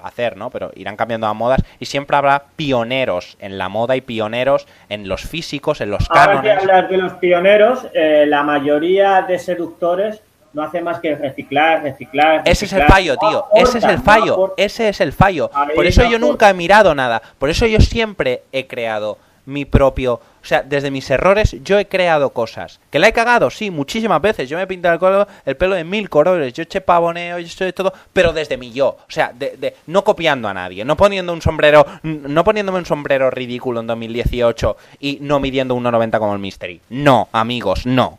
hacer, 0.00 0.36
¿no? 0.36 0.50
Pero 0.50 0.70
irán 0.76 0.96
cambiando 0.96 1.26
las 1.26 1.34
modas 1.34 1.64
y 1.80 1.86
siempre 1.86 2.16
habrá 2.16 2.44
pioneros 2.54 3.36
en 3.40 3.58
la 3.58 3.68
moda 3.68 3.96
y 3.96 4.02
pioneros 4.02 4.68
en 4.88 5.08
los 5.08 5.22
físicos, 5.22 5.80
en 5.80 5.90
los 5.90 6.08
cánones. 6.08 6.36
Ahora 6.36 6.42
que 6.42 6.52
hablar 6.52 6.88
de 6.88 6.96
los 6.98 7.12
pioneros, 7.14 7.88
eh, 7.92 8.24
la 8.28 8.44
mayoría 8.44 9.22
de 9.22 9.40
seductores 9.40 10.22
no 10.52 10.62
hace 10.62 10.80
más 10.80 11.00
que 11.00 11.16
reciclar, 11.16 11.82
reciclar. 11.82 12.42
Ese 12.44 12.66
es 12.66 12.72
el 12.72 12.84
fallo, 12.84 13.16
tío. 13.16 13.46
ese 13.56 13.78
es 13.78 13.84
el 13.84 13.98
fallo. 13.98 14.54
Ese 14.56 14.88
es 14.90 15.00
el 15.00 15.12
fallo. 15.12 15.50
por 15.74 15.86
eso 15.86 16.04
yo 16.08 16.20
nunca 16.20 16.50
he 16.50 16.54
mirado 16.54 16.94
nada. 16.94 17.20
Por 17.40 17.50
eso 17.50 17.66
yo 17.66 17.80
siempre 17.80 18.44
he 18.52 18.68
creado 18.68 19.18
mi 19.46 19.64
propio. 19.64 20.14
O 20.14 20.44
sea, 20.44 20.62
desde 20.62 20.90
mis 20.90 21.08
errores 21.10 21.56
yo 21.62 21.78
he 21.78 21.86
creado 21.86 22.30
cosas. 22.30 22.80
¿Que 22.90 22.98
la 22.98 23.08
he 23.08 23.12
cagado? 23.12 23.50
Sí, 23.50 23.70
muchísimas 23.70 24.20
veces. 24.20 24.48
Yo 24.48 24.56
me 24.56 24.64
he 24.64 24.66
pintado 24.66 24.94
el, 24.94 25.00
pelo, 25.00 25.26
el 25.44 25.56
pelo 25.56 25.74
de 25.74 25.84
mil 25.84 26.08
colores. 26.08 26.52
Yo 26.52 26.62
hecho 26.62 26.80
pavoneo, 26.80 27.38
yo 27.38 27.64
de 27.64 27.72
todo. 27.72 27.92
Pero 28.12 28.32
desde 28.32 28.56
mi 28.56 28.72
yo. 28.72 28.88
O 28.88 29.10
sea, 29.10 29.32
de, 29.32 29.76
no 29.86 30.04
copiando 30.04 30.48
a 30.48 30.54
nadie. 30.54 30.84
No 30.84 30.96
poniendo 30.96 31.32
un 31.32 31.42
sombrero. 31.42 31.86
No 32.02 32.44
poniéndome 32.44 32.78
un 32.78 32.86
sombrero 32.86 33.30
ridículo 33.30 33.80
en 33.80 33.86
2018 33.86 34.76
y 35.00 35.18
no 35.20 35.40
midiendo 35.40 35.76
1,90 35.76 36.18
como 36.18 36.34
el 36.34 36.40
Mystery. 36.40 36.80
No, 36.90 37.28
amigos, 37.32 37.86
no 37.86 38.18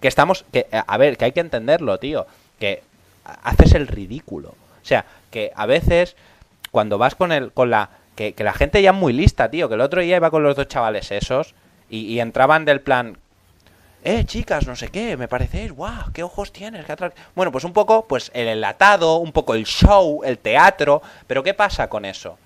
que 0.00 0.08
estamos, 0.08 0.44
que 0.52 0.66
a 0.70 0.96
ver, 0.96 1.16
que 1.16 1.26
hay 1.26 1.32
que 1.32 1.40
entenderlo, 1.40 1.98
tío, 1.98 2.26
que 2.58 2.82
haces 3.42 3.74
el 3.74 3.86
ridículo. 3.86 4.50
O 4.50 4.86
sea, 4.86 5.04
que 5.30 5.52
a 5.54 5.66
veces 5.66 6.16
cuando 6.70 6.98
vas 6.98 7.14
con 7.14 7.32
el, 7.32 7.52
con 7.52 7.70
la, 7.70 7.90
que, 8.16 8.34
la 8.38 8.54
gente 8.54 8.82
ya 8.82 8.90
es 8.90 8.96
muy 8.96 9.12
lista, 9.12 9.50
tío, 9.50 9.68
que 9.68 9.74
el 9.74 9.80
otro 9.80 10.00
día 10.00 10.16
iba 10.16 10.30
con 10.30 10.42
los 10.42 10.56
dos 10.56 10.66
chavales 10.66 11.12
esos 11.12 11.54
y, 11.88 12.18
entraban 12.18 12.64
del 12.64 12.80
plan, 12.80 13.18
eh, 14.02 14.24
chicas, 14.24 14.66
no 14.66 14.74
sé 14.74 14.88
qué, 14.88 15.16
me 15.16 15.28
parecéis, 15.28 15.70
guau, 15.70 16.10
qué 16.12 16.22
ojos 16.22 16.52
tienes, 16.52 16.84
qué 16.84 16.96
Bueno, 17.34 17.52
pues 17.52 17.64
un 17.64 17.72
poco, 17.72 18.06
pues 18.08 18.30
el 18.34 18.48
enlatado, 18.48 19.16
un 19.16 19.32
poco 19.32 19.54
el 19.54 19.66
show, 19.66 20.22
el 20.24 20.38
teatro, 20.38 21.02
pero 21.26 21.42
¿qué 21.44 21.54
pasa 21.54 21.88
con 21.88 22.04
eso? 22.04 22.38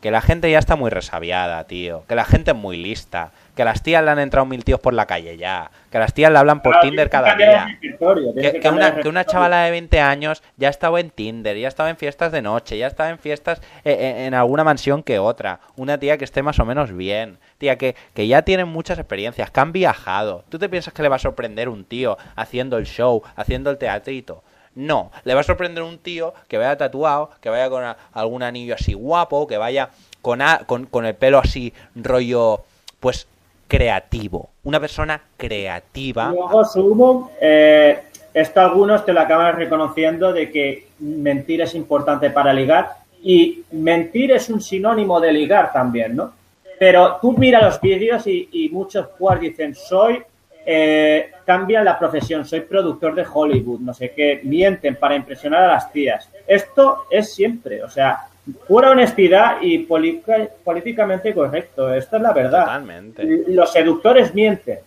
Que 0.00 0.10
la 0.10 0.20
gente 0.20 0.50
ya 0.50 0.58
está 0.58 0.74
muy 0.76 0.90
resabiada, 0.90 1.62
tío, 1.64 2.04
que 2.08 2.14
la 2.14 2.24
gente 2.24 2.52
es 2.52 2.56
muy 2.56 2.76
lista, 2.76 3.30
que 3.58 3.64
las 3.64 3.82
tías 3.82 4.04
le 4.04 4.12
han 4.12 4.20
entrado 4.20 4.46
mil 4.46 4.62
tíos 4.62 4.78
por 4.78 4.94
la 4.94 5.04
calle 5.06 5.36
ya, 5.36 5.72
que 5.90 5.98
las 5.98 6.14
tías 6.14 6.30
le 6.30 6.38
hablan 6.38 6.62
por 6.62 6.78
Tinder 6.78 7.10
cada 7.10 7.34
día, 7.34 7.76
que, 7.80 9.08
una, 9.08 9.24
chavala 9.24 9.64
de 9.64 9.72
20 9.72 9.98
años 9.98 10.44
ya 10.56 10.68
estaba 10.68 11.00
en 11.00 11.10
Tinder, 11.10 11.56
ya 11.56 11.66
estaba 11.66 11.90
en 11.90 11.96
fiestas 11.96 12.30
de 12.30 12.40
noche, 12.40 12.78
ya 12.78 12.86
estaba 12.86 13.10
en 13.10 13.18
fiestas 13.18 13.60
eh, 13.84 13.96
eh, 13.98 14.26
en, 14.26 14.34
alguna 14.34 14.62
mansión 14.62 15.02
que 15.02 15.18
otra, 15.18 15.58
una 15.74 15.98
tía 15.98 16.18
que 16.18 16.24
esté 16.24 16.40
más 16.40 16.60
o 16.60 16.64
menos 16.64 16.96
bien, 16.96 17.38
tía 17.58 17.76
que, 17.76 17.96
que 18.14 18.28
ya 18.28 18.42
tienen 18.42 18.68
muchas 18.68 18.96
experiencias, 19.00 19.50
que 19.50 19.58
han 19.58 19.72
viajado, 19.72 20.44
¿tú 20.48 20.60
te 20.60 20.68
piensas 20.68 20.94
que 20.94 21.02
le 21.02 21.08
va 21.08 21.16
a 21.16 21.18
sorprender 21.18 21.68
un 21.68 21.84
tío 21.84 22.16
haciendo 22.36 22.78
el 22.78 22.86
show, 22.86 23.24
haciendo 23.34 23.72
el 23.72 23.78
teatrito? 23.78 24.44
No, 24.76 25.10
le 25.24 25.34
va 25.34 25.40
a 25.40 25.42
sorprender 25.42 25.82
un 25.82 25.98
tío 25.98 26.32
que 26.46 26.58
vaya 26.58 26.76
tatuado, 26.76 27.30
que 27.40 27.50
vaya 27.50 27.68
con 27.68 27.82
algún 28.12 28.44
anillo 28.44 28.76
así 28.76 28.94
guapo, 28.94 29.48
que 29.48 29.56
vaya 29.56 29.90
con, 30.22 30.38
con, 30.66 30.86
con 30.86 31.06
el 31.06 31.16
pelo 31.16 31.40
así 31.40 31.74
rollo, 31.96 32.62
pues 33.00 33.26
creativo, 33.68 34.50
una 34.64 34.80
persona 34.80 35.20
creativa. 35.36 36.30
Luego, 36.30 36.64
Sumo, 36.64 37.30
eh, 37.40 37.98
esto 38.34 38.60
algunos 38.60 39.04
te 39.04 39.12
lo 39.12 39.20
acaban 39.20 39.56
reconociendo 39.56 40.32
de 40.32 40.50
que 40.50 40.88
mentir 41.00 41.60
es 41.60 41.74
importante 41.74 42.30
para 42.30 42.52
ligar 42.52 42.96
y 43.22 43.62
mentir 43.72 44.32
es 44.32 44.48
un 44.48 44.60
sinónimo 44.60 45.20
de 45.20 45.32
ligar 45.32 45.72
también, 45.72 46.16
¿no? 46.16 46.32
Pero 46.78 47.18
tú 47.20 47.32
mira 47.36 47.62
los 47.62 47.80
vídeos 47.80 48.26
y, 48.26 48.68
muchos 48.72 49.06
jugadores 49.18 49.50
dicen, 49.50 49.74
soy, 49.74 50.22
eh, 50.64 51.32
cambian 51.44 51.84
la 51.84 51.98
profesión, 51.98 52.44
soy 52.44 52.60
productor 52.60 53.14
de 53.16 53.26
Hollywood, 53.30 53.80
no 53.80 53.92
sé 53.92 54.12
qué, 54.12 54.40
mienten 54.44 54.96
para 54.96 55.16
impresionar 55.16 55.64
a 55.64 55.72
las 55.72 55.90
tías. 55.92 56.28
Esto 56.46 57.06
es 57.10 57.34
siempre, 57.34 57.82
o 57.82 57.90
sea, 57.90 58.28
pura 58.66 58.90
honestidad 58.90 59.58
y 59.60 59.78
políticamente 59.78 61.34
correcto. 61.34 61.92
Esto 61.92 62.16
es 62.16 62.22
la 62.22 62.32
verdad. 62.32 62.64
Totalmente. 62.64 63.44
Los 63.48 63.72
seductores 63.72 64.34
mienten. 64.34 64.78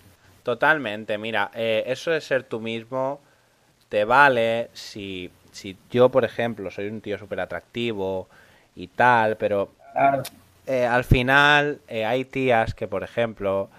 Totalmente. 0.44 1.18
Mira, 1.18 1.52
eh, 1.54 1.84
eso 1.86 2.12
de 2.12 2.22
ser 2.22 2.44
tú 2.44 2.60
mismo 2.60 3.20
te 3.90 4.06
vale 4.06 4.70
si, 4.74 5.30
si 5.52 5.78
yo, 5.92 6.10
por 6.10 6.26
ejemplo, 6.26 6.72
soy 6.72 6.88
un 6.88 7.02
tío 7.02 7.18
súper 7.18 7.42
atractivo 7.42 8.28
y 8.76 8.88
tal, 8.88 9.36
pero 9.38 9.70
eh, 10.66 10.86
al 10.86 11.04
final 11.04 11.80
eh, 11.88 12.06
hay 12.06 12.26
tías 12.26 12.74
que, 12.74 12.88
por 12.88 13.04
ejemplo, 13.04 13.70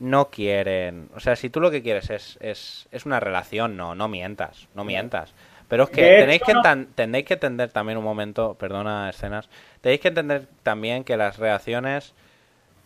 no 0.00 0.28
quieren. 0.30 1.08
O 1.14 1.20
sea, 1.20 1.36
si 1.36 1.48
tú 1.48 1.60
lo 1.60 1.70
que 1.70 1.82
quieres 1.82 2.10
es, 2.10 2.38
es, 2.40 2.88
es 2.90 3.06
una 3.06 3.20
relación, 3.20 3.76
no, 3.76 3.94
no 3.94 4.08
mientas, 4.08 4.68
no 4.74 4.84
mientas. 4.84 5.32
Pero 5.68 5.84
es 5.84 5.90
que 5.90 6.02
tenéis, 6.02 6.42
que 6.42 6.54
tenéis 6.94 7.24
que 7.24 7.34
entender 7.34 7.70
también 7.70 7.98
un 7.98 8.04
momento, 8.04 8.54
perdona 8.54 9.10
escenas, 9.10 9.48
tenéis 9.80 10.00
que 10.00 10.08
entender 10.08 10.46
también 10.62 11.02
que 11.02 11.16
las 11.16 11.38
reacciones 11.38 12.14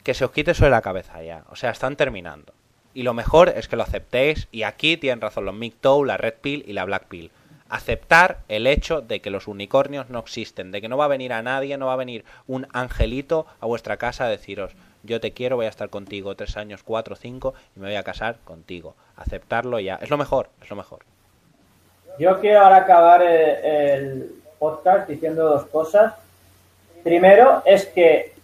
que 0.02 0.14
se 0.14 0.24
os 0.24 0.30
quite 0.30 0.54
sobre 0.54 0.70
la 0.70 0.80
cabeza 0.80 1.22
ya, 1.22 1.44
o 1.50 1.56
sea, 1.56 1.70
están 1.70 1.96
terminando. 1.96 2.54
Y 2.94 3.02
lo 3.02 3.14
mejor 3.14 3.50
es 3.50 3.68
que 3.68 3.76
lo 3.76 3.82
aceptéis 3.82 4.48
y 4.50 4.62
aquí 4.62 4.96
tienen 4.96 5.20
razón 5.20 5.44
los 5.44 5.54
MGTOW, 5.54 6.04
la 6.04 6.16
Red 6.16 6.34
Pill 6.40 6.64
y 6.66 6.72
la 6.72 6.84
Black 6.84 7.06
Pill. 7.06 7.30
Aceptar 7.68 8.40
el 8.48 8.66
hecho 8.66 9.00
de 9.00 9.20
que 9.20 9.30
los 9.30 9.46
unicornios 9.46 10.10
no 10.10 10.18
existen, 10.18 10.72
de 10.72 10.80
que 10.80 10.88
no 10.88 10.96
va 10.96 11.04
a 11.04 11.08
venir 11.08 11.32
a 11.32 11.42
nadie, 11.42 11.76
no 11.76 11.86
va 11.86 11.92
a 11.92 11.96
venir 11.96 12.24
un 12.48 12.66
angelito 12.72 13.46
a 13.60 13.66
vuestra 13.66 13.96
casa 13.96 14.24
a 14.24 14.28
deciros, 14.28 14.74
yo 15.02 15.20
te 15.20 15.32
quiero, 15.32 15.56
voy 15.56 15.66
a 15.66 15.70
estar 15.70 15.88
contigo 15.88 16.34
tres 16.34 16.56
años, 16.56 16.82
cuatro, 16.82 17.16
cinco 17.16 17.54
y 17.76 17.80
me 17.80 17.86
voy 17.86 17.96
a 17.96 18.02
casar 18.02 18.38
contigo. 18.44 18.94
Aceptarlo 19.16 19.80
ya, 19.80 19.96
es 19.96 20.10
lo 20.10 20.18
mejor, 20.18 20.50
es 20.62 20.68
lo 20.68 20.76
mejor. 20.76 21.04
Yo 22.20 22.38
quiero 22.38 22.61
ahora 22.61 22.76
acabar 22.76 23.22
eh, 23.22 23.94
el, 23.94 24.35
podcast 24.59 25.09
diciendo 25.09 25.42
dos 25.48 25.64
cosas. 25.68 26.12
Primero 27.02 27.62
es 27.64 27.87
que, 27.87 28.35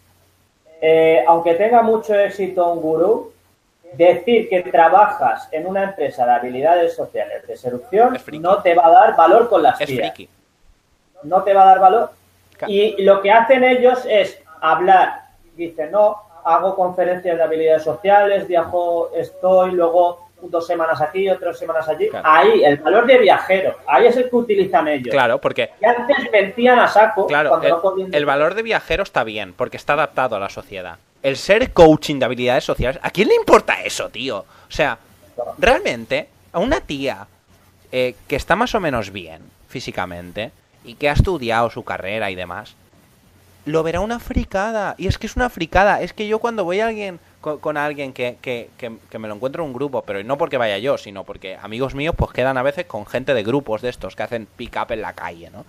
eh, 0.81 1.23
aunque 1.29 1.53
tenga 1.57 1.83
mucho 1.83 2.15
éxito 2.15 2.73
un 2.73 2.81
gurú, 2.81 3.35
decir 3.93 4.49
que 4.49 4.63
trabajas 4.63 5.47
en 5.53 5.67
una 5.67 5.83
empresa 5.83 6.25
de 6.25 6.33
habilidades 6.33 6.97
sociales 6.97 7.47
de 7.47 7.55
seducción 7.55 8.17
no 8.41 8.63
te 8.63 8.75
va 8.75 8.87
a 8.87 8.91
dar 8.91 9.15
valor 9.15 9.51
con 9.51 9.63
las 9.63 9.79
tías. 9.79 10.15
No 11.23 11.43
te 11.43 11.53
va 11.53 11.65
a 11.65 11.67
dar 11.67 11.81
valor. 11.81 12.11
Y 12.69 13.03
lo 13.03 13.21
que 13.21 13.31
hacen 13.31 13.63
ellos 13.63 14.07
es 14.09 14.41
hablar. 14.63 15.27
Dicen, 15.55 15.91
no, 15.91 16.17
hago 16.45 16.75
conferencias 16.75 17.37
de 17.37 17.43
habilidades 17.43 17.83
sociales, 17.83 18.49
viajo, 18.49 19.11
estoy, 19.15 19.73
luego 19.73 20.26
dos 20.43 20.67
semanas 20.67 21.01
aquí, 21.01 21.29
otras 21.29 21.59
semanas 21.59 21.89
allí. 21.89 22.09
Ahí, 22.23 22.65
el 22.65 22.77
valor 22.79 23.07
de 23.07 23.19
viajero, 23.19 23.77
ahí 23.87 24.07
es 24.07 24.17
el 24.17 24.29
que 24.29 24.37
utilizan 24.37 24.89
ellos. 24.89 25.11
Claro, 25.11 25.41
porque... 25.41 25.71
Y 25.81 25.85
antes 25.85 26.17
mentían 26.31 26.79
a 26.79 26.89
saco. 26.89 27.27
Claro, 27.27 27.61
el, 28.13 28.27
valor 28.27 28.55
de 28.55 28.63
viajero 28.63 29.03
está 29.03 29.25
bien, 29.25 29.55
porque 29.55 29.77
está 29.77 29.95
adaptado 29.95 30.37
a 30.37 30.41
la 30.41 30.49
sociedad. 30.49 30.99
El 31.23 31.37
ser 31.37 31.73
coaching 31.73 32.19
de 32.19 32.25
habilidades 32.25 32.65
sociales, 32.65 33.01
¿a 33.03 33.11
quién 33.11 33.29
le 33.29 33.35
importa 33.35 33.83
eso, 33.83 34.09
tío? 34.11 34.39
O 34.39 34.73
sea, 34.73 34.99
realmente, 35.59 36.29
a 36.53 36.59
una 36.59 36.81
tía 36.81 37.27
eh, 37.93 38.15
que 38.29 38.37
está 38.37 38.57
más 38.57 38.75
o 38.75 38.81
menos 38.81 39.11
bien 39.11 39.43
físicamente 39.69 40.53
y 40.85 40.95
que 40.95 41.09
ha 41.09 41.13
estudiado 41.13 41.71
su 41.71 41.85
carrera 41.85 42.31
y 42.31 42.35
demás, 42.35 42.77
lo 43.65 43.83
verá 43.83 44.01
una 44.01 44.21
fricada. 44.21 44.95
Y 44.97 45.09
es 45.09 45.19
que 45.19 45.27
es 45.27 45.37
una 45.37 45.51
fricada. 45.51 46.01
Es 46.01 46.13
que 46.13 46.29
yo 46.29 46.39
cuando 46.39 46.65
voy 46.65 46.81
a 46.81 46.87
alguien 46.87 47.19
con, 47.61 47.77
alguien 47.77 48.13
que, 48.13 48.39
que, 48.41 48.71
que, 48.77 49.19
me 49.19 49.29
lo 49.29 49.35
encuentro 49.35 49.63
en 49.63 49.69
un 49.69 49.75
grupo, 49.75 50.03
pero 50.03 50.23
no 50.25 50.37
porque 50.37 50.59
vaya 50.59 50.79
yo, 50.79 50.99
sino 50.99 51.25
porque 51.25 51.57
amigos 51.63 51.95
míos 51.95 52.15
pues 52.17 52.33
quedan 52.33 52.59
a 52.59 52.63
veces 52.63 52.87
con 52.87 53.07
gente 53.07 53.35
de 53.35 53.45
grupos 53.45 53.83
de 53.83 53.89
estos 53.89 54.17
que 54.17 54.25
hacen 54.25 54.47
pick 54.57 54.77
up 54.77 54.93
en 54.93 55.03
la 55.03 55.13
calle, 55.13 55.51
¿no? 55.51 55.65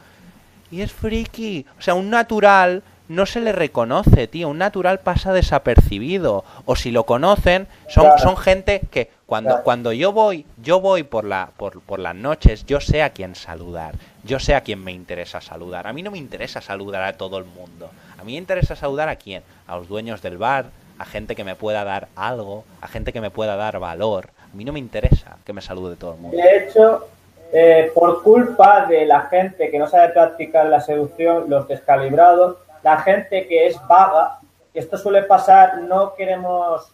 Y 0.72 0.82
es 0.82 0.92
friki. 0.92 1.66
O 1.78 1.82
sea, 1.82 1.94
un 1.94 2.10
natural 2.10 2.84
no 3.08 3.26
se 3.26 3.40
le 3.40 3.52
reconoce, 3.52 4.28
tío. 4.28 4.50
Un 4.50 4.58
natural 4.58 5.00
pasa 5.00 5.32
desapercibido. 5.32 6.44
O 6.66 6.76
si 6.76 6.92
lo 6.92 7.06
conocen, 7.06 7.68
son, 7.88 8.08
son 8.20 8.36
gente 8.36 8.82
que 8.92 9.10
cuando, 9.26 9.64
cuando 9.64 9.94
yo 9.94 10.12
voy, 10.12 10.46
yo 10.62 10.82
voy 10.82 11.04
por, 11.04 11.24
la, 11.24 11.52
por, 11.58 11.82
por 11.82 12.00
las 12.00 12.16
noches, 12.16 12.66
yo 12.66 12.82
sé 12.82 13.04
a 13.04 13.12
quién 13.12 13.36
saludar. 13.36 13.96
Yo 14.24 14.40
sé 14.40 14.56
a 14.56 14.62
quién 14.62 14.84
me 14.84 14.92
interesa 14.92 15.40
saludar. 15.40 15.88
A 15.88 15.94
mí 15.94 16.04
no 16.04 16.12
me 16.12 16.18
interesa 16.18 16.60
saludar 16.60 17.04
a 17.04 17.14
todo 17.14 17.38
el 17.38 17.46
mundo. 17.46 17.90
A 18.18 18.24
mí 18.24 18.34
me 18.34 18.40
interesa 18.40 18.76
saludar 18.76 19.08
a 19.08 19.16
quién. 19.16 19.44
A 19.68 19.78
los 19.78 19.88
dueños 19.88 20.22
del 20.22 20.38
bar, 20.38 20.72
a 21.00 21.06
gente 21.06 21.36
que 21.36 21.44
me 21.44 21.56
pueda 21.56 21.84
dar 21.84 22.08
algo, 22.16 22.64
a 22.82 22.88
gente 22.88 23.14
que 23.14 23.22
me 23.22 23.32
pueda 23.32 23.56
dar 23.56 23.80
valor. 23.80 24.30
A 24.52 24.56
mí 24.56 24.66
no 24.66 24.74
me 24.74 24.80
interesa 24.80 25.38
que 25.46 25.54
me 25.54 25.62
salude 25.62 25.96
todo 25.96 26.14
el 26.14 26.20
mundo. 26.20 26.38
De 26.38 26.58
hecho, 26.58 27.08
eh, 27.52 27.92
por 27.94 28.24
culpa 28.24 28.86
de 28.86 29.06
la 29.06 29.22
gente 29.24 29.70
que 29.70 29.80
no 29.80 29.88
sabe 29.88 30.10
practicar 30.10 30.66
la 30.68 30.82
seducción, 30.82 31.50
los 31.50 31.68
descalibrados, 31.68 32.58
la 32.84 32.98
gente 33.00 33.48
que 33.48 33.68
es 33.68 33.80
vaga, 33.88 34.40
esto 34.74 34.98
suele 34.98 35.24
pasar, 35.24 35.80
no 35.80 36.14
queremos 36.14 36.92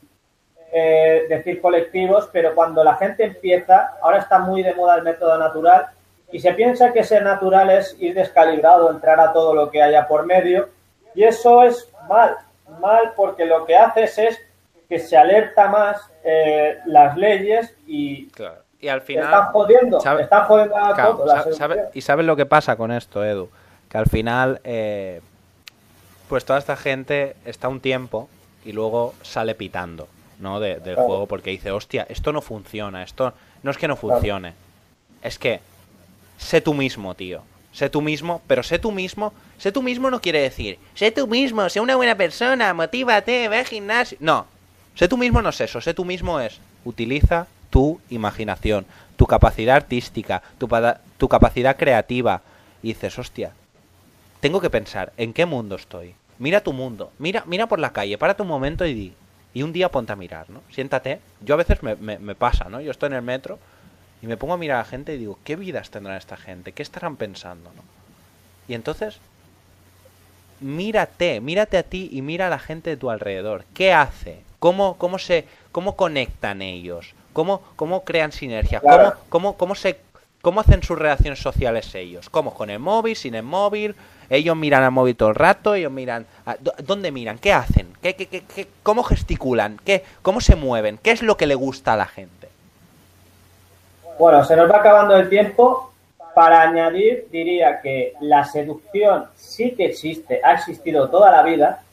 eh, 0.72 1.26
decir 1.30 1.62
colectivos, 1.62 2.30
pero 2.32 2.56
cuando 2.56 2.84
la 2.84 2.96
gente 2.96 3.26
empieza, 3.26 3.96
ahora 4.02 4.20
está 4.20 4.40
muy 4.40 4.64
de 4.64 4.74
moda 4.74 4.96
el 4.96 5.04
método 5.04 5.38
natural, 5.38 5.88
y 6.32 6.40
se 6.40 6.54
piensa 6.54 6.92
que 6.92 7.04
ser 7.04 7.24
natural 7.24 7.70
es 7.70 7.96
ir 8.00 8.16
descalibrado, 8.16 8.90
entrar 8.90 9.20
a 9.20 9.34
todo 9.34 9.54
lo 9.54 9.70
que 9.70 9.84
haya 9.84 10.08
por 10.08 10.26
medio, 10.26 10.70
y 11.14 11.24
eso 11.24 11.64
es 11.64 11.90
mal 12.08 12.38
mal 12.80 13.14
porque 13.16 13.46
lo 13.46 13.66
que 13.66 13.76
haces 13.78 14.18
es 14.18 14.40
que 14.90 15.00
se 15.00 15.18
alerta 15.18 15.68
más 15.70 15.98
eh, 16.24 16.78
las 16.86 17.18
leyes 17.18 17.74
y 17.88 18.28
Claro. 18.28 18.62
Y 18.80 18.90
al 18.90 19.02
final... 19.02 19.24
están 19.26 19.46
jodiendo, 19.54 20.00
¿sabe- 20.02 20.24
están 20.24 20.44
jodiendo 20.46 20.76
a 20.78 20.94
Claro, 20.94 21.16
todo. 21.18 21.26
la 21.26 21.36
sa- 21.44 21.54
sabe- 21.54 21.76
seducción. 21.76 21.90
y 21.94 22.02
sabes 22.02 22.26
lo 22.26 22.36
que 22.36 22.46
pasa 22.46 22.76
con 22.76 22.92
esto, 22.92 23.24
Edu, 23.24 23.50
que 23.90 23.98
al 23.98 24.08
final, 24.08 24.60
eh, 24.66 25.22
pues 26.28 26.44
toda 26.44 26.60
esta 26.60 26.76
gente 26.76 27.36
está 27.46 27.70
un 27.70 27.80
tiempo 27.80 28.28
y 28.66 28.74
luego 28.74 29.14
sale 29.22 29.56
pitando, 29.56 30.08
¿no? 30.40 30.60
De- 30.60 30.76
del 30.82 30.96
Claro. 30.96 31.04
juego 31.08 31.28
porque 31.28 31.52
dice, 31.52 31.72
hostia, 31.72 32.06
esto 32.10 32.34
no 32.34 32.42
funciona, 32.42 33.04
esto 33.04 33.34
no 33.64 33.72
es 33.72 33.78
que 33.78 33.88
no 33.88 33.96
funcione, 33.96 34.54
es 35.22 35.40
que 35.40 35.62
sé 36.38 36.60
tú 36.60 36.74
mismo, 36.74 37.16
tío. 37.16 37.42
Sé 37.74 37.90
tú 37.90 38.02
mismo, 38.02 38.42
pero 38.48 38.64
sé 38.64 38.80
tú 38.80 38.92
mismo. 38.92 39.34
Sé 39.58 39.72
tú 39.72 39.82
mismo 39.82 40.10
no 40.12 40.22
quiere 40.22 40.42
decir, 40.42 40.78
sé 40.94 41.12
tú 41.12 41.28
mismo, 41.28 41.68
sé 41.70 41.80
una 41.80 41.96
buena 41.96 42.16
persona, 42.16 42.74
motívate, 42.74 43.48
ve 43.50 43.58
al 43.60 43.66
gimnasio. 43.66 44.18
No, 44.22 44.46
sé 44.96 45.08
tú 45.08 45.18
mismo 45.18 45.42
no 45.42 45.50
es 45.50 45.60
eso. 45.62 45.82
Sé 45.82 45.94
tú 45.94 46.06
mismo 46.06 46.40
es, 46.40 46.60
utiliza 46.86 47.48
tu 47.70 48.00
imaginación, 48.10 48.86
tu 49.16 49.26
capacidad 49.26 49.76
artística, 49.76 50.44
tu, 50.60 50.70
tu 51.18 51.28
capacidad 51.28 51.76
creativa. 51.78 52.42
Y 52.84 52.90
dices, 52.90 53.18
hostia, 53.18 53.52
tengo 54.40 54.60
que 54.62 54.70
pensar 54.70 55.14
en 55.18 55.34
qué 55.34 55.46
mundo 55.46 55.76
estoy. 55.76 56.16
Mira 56.40 56.62
tu 56.62 56.74
mundo, 56.74 57.12
mira, 57.20 57.44
mira 57.48 57.68
por 57.68 57.80
la 57.80 57.94
calle, 57.94 58.18
párate 58.18 58.42
un 58.42 58.48
momento 58.50 58.86
y 58.86 58.94
di. 58.94 59.14
Y 59.56 59.62
un 59.64 59.72
día 59.72 59.90
ponte 59.90 60.12
a 60.12 60.16
mirar, 60.16 60.50
¿no? 60.50 60.62
Siéntate. 60.72 61.20
Yo 61.42 61.54
a 61.54 61.58
veces 61.58 61.82
me, 61.84 61.96
me- 61.96 62.18
me 62.20 62.34
pasa, 62.36 62.66
¿no? 62.70 62.82
Yo 62.82 62.90
estoy 62.92 63.08
en 63.08 63.14
el 63.14 63.22
metro 63.22 63.60
y 64.24 64.28
me 64.28 64.38
pongo 64.38 64.54
a 64.54 64.58
mirar 64.58 64.78
a 64.78 64.80
la 64.84 64.86
gente 64.86 65.14
y 65.14 65.18
digo, 65.20 65.38
¿qué 65.44 65.56
vidas 65.56 65.92
tendrán 65.92 66.18
esta 66.18 66.38
gente? 66.38 66.72
¿Qué 66.72 66.82
estarán 66.82 67.18
pensando, 67.18 67.70
no? 67.76 67.84
Y 68.68 68.74
entonces, 68.74 69.20
mírate, 70.60 71.42
mírate 71.42 71.78
a 71.78 71.84
ti 71.84 72.10
y 72.12 72.22
mira 72.22 72.48
a 72.48 72.50
la 72.50 72.60
gente 72.60 72.90
de 72.90 72.98
tu 72.98 73.10
alrededor. 73.10 73.66
¿Qué 73.74 73.92
hace? 73.94 74.40
¿Cómo, 74.60 74.98
cómo 74.98 75.20
se, 75.20 75.46
cómo 75.72 75.96
conectan 75.96 76.62
ellos? 76.62 77.14
¿Cómo, 77.34 77.62
cómo 77.76 78.04
crean 78.06 78.32
sinergia? 78.32 78.80
Claro. 78.80 79.16
¿Cómo, 79.30 79.54
cómo, 79.54 79.58
cómo 79.58 79.76
se, 79.76 80.00
cómo 80.42 80.62
hacen 80.62 80.84
sus 80.84 80.98
relaciones 80.98 81.40
sociales 81.40 81.94
ellos? 81.96 82.30
¿Cómo? 82.30 82.54
¿Con 82.54 82.70
el 82.70 82.80
móvil? 82.80 83.16
¿Sin 83.16 83.36
el 83.36 83.44
móvil? 83.44 83.96
Ellos 84.30 84.56
miran 84.56 84.84
al 84.84 84.92
móvil 84.92 85.16
todo 85.18 85.30
el 85.30 85.36
rato, 85.36 85.76
ellos 85.76 85.92
miran... 85.92 86.26
a- 86.46 86.56
¿dó- 86.56 86.74
¿Dónde 86.82 87.12
miran? 87.12 87.38
¿Qué 87.40 87.52
hacen? 87.52 87.88
¿Qué, 88.02 88.16
qué, 88.16 88.28
qué- 88.28 88.44
qué- 88.56 88.68
¿Cómo 88.84 89.04
gesticulan? 89.04 89.80
¿Qué, 89.84 90.04
¿Cómo 90.22 90.40
se 90.40 90.56
mueven? 90.56 90.98
¿Qué 91.04 91.12
es 91.12 91.22
lo 91.22 91.36
que 91.36 91.46
le 91.46 91.56
gusta 91.56 91.94
a 91.94 91.98
la 91.98 92.06
gente? 92.06 92.43
Bueno, 94.20 94.44
se 94.44 94.56
nos 94.56 94.70
va 94.72 94.78
acabando 94.78 95.16
el 95.16 95.30
tiempo. 95.30 95.90
Para 96.36 96.64
añadir, 96.64 97.28
diría 97.32 97.80
que 97.80 98.14
la 98.22 98.44
seducción 98.44 99.26
sí 99.36 99.76
que 99.76 99.86
existe, 99.86 100.42
ha 100.44 100.54
existido 100.54 101.08
toda 101.10 101.32
la 101.32 101.44
vida, 101.44 101.84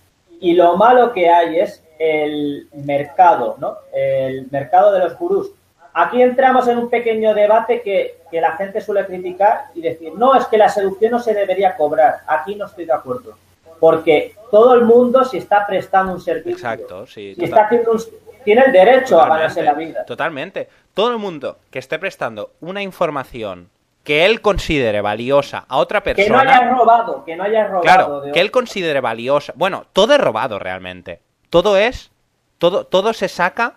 y 0.40 0.54
lo 0.54 0.78
malo 0.78 1.12
que 1.12 1.28
hay 1.28 1.60
es 1.60 1.82
el 1.98 2.66
mercado, 2.72 3.56
¿no? 3.58 3.76
El 3.92 4.46
mercado 4.50 4.92
de 4.92 5.00
los 5.00 5.18
gurús. 5.18 5.50
Aquí 5.92 6.22
entramos 6.22 6.66
en 6.68 6.78
un 6.78 6.88
pequeño 6.88 7.34
debate 7.34 7.82
que, 7.82 8.20
que 8.30 8.40
la 8.40 8.52
gente 8.52 8.80
suele 8.80 9.04
criticar 9.04 9.66
y 9.74 9.82
decir, 9.82 10.14
no, 10.16 10.34
es 10.34 10.46
que 10.46 10.56
la 10.56 10.70
seducción 10.70 11.10
no 11.10 11.18
se 11.20 11.34
debería 11.34 11.76
cobrar. 11.76 12.20
Aquí 12.26 12.54
no 12.54 12.64
estoy 12.64 12.86
de 12.86 12.94
acuerdo. 12.94 13.34
Porque 13.78 14.34
todo 14.50 14.72
el 14.72 14.84
mundo, 14.86 15.22
si 15.26 15.36
está 15.36 15.66
prestando 15.66 16.14
un 16.14 16.20
servicio, 16.22 16.52
Exacto, 16.56 17.06
sí. 17.06 17.34
si 17.34 17.44
está 17.44 17.64
haciendo 17.66 17.92
un- 17.92 18.00
tiene 18.44 18.62
el 18.66 18.72
derecho 18.72 19.16
a 19.20 19.24
Totalmente, 19.24 19.38
ganarse 19.38 19.62
la 19.62 19.74
vida. 19.74 20.04
Totalmente. 20.04 20.68
Todo 20.94 21.10
el 21.12 21.18
mundo 21.18 21.58
que 21.70 21.78
esté 21.78 21.98
prestando 21.98 22.52
una 22.60 22.82
información 22.82 23.70
que 24.04 24.24
él 24.24 24.40
considere 24.40 25.00
valiosa 25.02 25.64
a 25.68 25.76
otra 25.76 26.02
persona. 26.02 26.24
Que 26.24 26.30
no 26.32 26.38
hayas 26.50 26.70
robado, 26.70 27.24
que 27.24 27.36
no 27.36 27.44
hayas 27.44 27.66
robado. 27.68 27.82
Claro, 27.82 28.20
de 28.22 28.32
que 28.32 28.40
él 28.40 28.50
considere 28.50 29.00
valiosa. 29.00 29.52
Bueno, 29.56 29.84
todo 29.92 30.14
es 30.14 30.20
robado 30.20 30.58
realmente. 30.58 31.20
Todo 31.50 31.76
es. 31.76 32.10
Todo, 32.58 32.84
todo 32.86 33.12
se 33.12 33.28
saca 33.28 33.74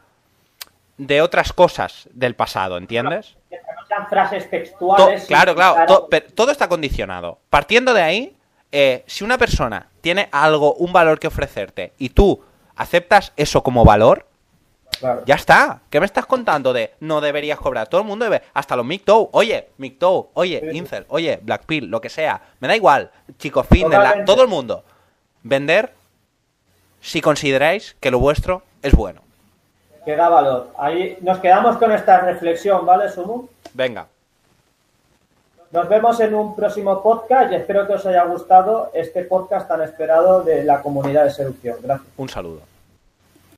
de 0.97 1.21
otras 1.21 1.53
cosas 1.53 2.07
del 2.13 2.35
pasado, 2.35 2.77
¿entiendes? 2.77 3.37
que 3.49 3.57
no 3.57 3.85
sean 3.87 4.07
frases 4.07 4.43
To- 4.45 4.49
textuales. 4.49 5.25
claro, 5.25 5.55
claro. 5.55 5.85
to- 5.85 6.07
pero 6.09 6.25
todo 6.33 6.51
está 6.51 6.67
condicionado. 6.67 7.39
Partiendo 7.49 7.93
de 7.93 8.01
ahí, 8.01 8.35
eh, 8.71 9.03
si 9.07 9.23
una 9.23 9.37
persona 9.37 9.87
tiene 10.01 10.29
algo, 10.31 10.73
un 10.75 10.91
valor 10.93 11.19
que 11.19 11.27
ofrecerte 11.27 11.93
y 11.97 12.09
tú 12.09 12.43
aceptas 12.75 13.31
eso 13.35 13.61
como 13.63 13.85
valor, 13.85 14.25
Claro. 15.03 15.23
ya 15.25 15.35
está. 15.35 15.81
¿Qué 15.89 15.99
me 15.99 16.05
estás 16.05 16.25
contando 16.25 16.71
de 16.73 16.93
no 17.01 17.19
deberías 17.21 17.59
cobrar? 17.59 17.87
Todo 17.87 18.01
el 18.01 18.07
mundo 18.07 18.25
debe. 18.25 18.41
Hasta 18.53 18.75
los 18.75 18.85
MGTOW. 18.85 19.29
Oye, 19.33 19.69
MGTOW. 19.77 20.29
Oye, 20.33 20.61
Sí. 20.71 20.77
Incel. 20.77 21.05
Oye, 21.09 21.39
Blackpill. 21.41 21.85
Lo 21.87 21.99
que 22.01 22.09
sea. 22.09 22.41
Me 22.59 22.67
da 22.67 22.75
igual. 22.75 23.11
Chicos 23.37 23.67
fitness. 23.67 24.25
todo 24.25 24.41
el 24.43 24.47
mundo. 24.47 24.83
Vender 25.43 25.93
si 27.01 27.19
consideráis 27.21 27.95
que 27.99 28.11
lo 28.11 28.19
vuestro 28.19 28.63
es 28.81 28.93
bueno. 28.93 29.21
Que 30.05 30.15
da 30.15 30.29
valor. 30.29 30.69
Ahí 30.77 31.17
nos 31.21 31.39
quedamos 31.39 31.77
con 31.77 31.91
esta 31.91 32.19
reflexión, 32.21 32.85
¿vale, 32.85 33.09
Sumu? 33.09 33.47
Venga. 33.73 34.07
Nos 35.71 35.89
vemos 35.89 36.19
en 36.19 36.35
un 36.35 36.55
próximo 36.55 37.01
podcast 37.01 37.51
y 37.51 37.55
espero 37.55 37.87
que 37.87 37.93
os 37.93 38.05
haya 38.05 38.23
gustado 38.25 38.91
este 38.93 39.23
podcast 39.23 39.67
tan 39.67 39.81
esperado 39.81 40.43
de 40.43 40.63
la 40.63 40.81
comunidad 40.81 41.23
de 41.23 41.31
seducción. 41.31 41.77
Gracias. 41.81 42.07
Un 42.15 42.29
saludo. 42.29 42.72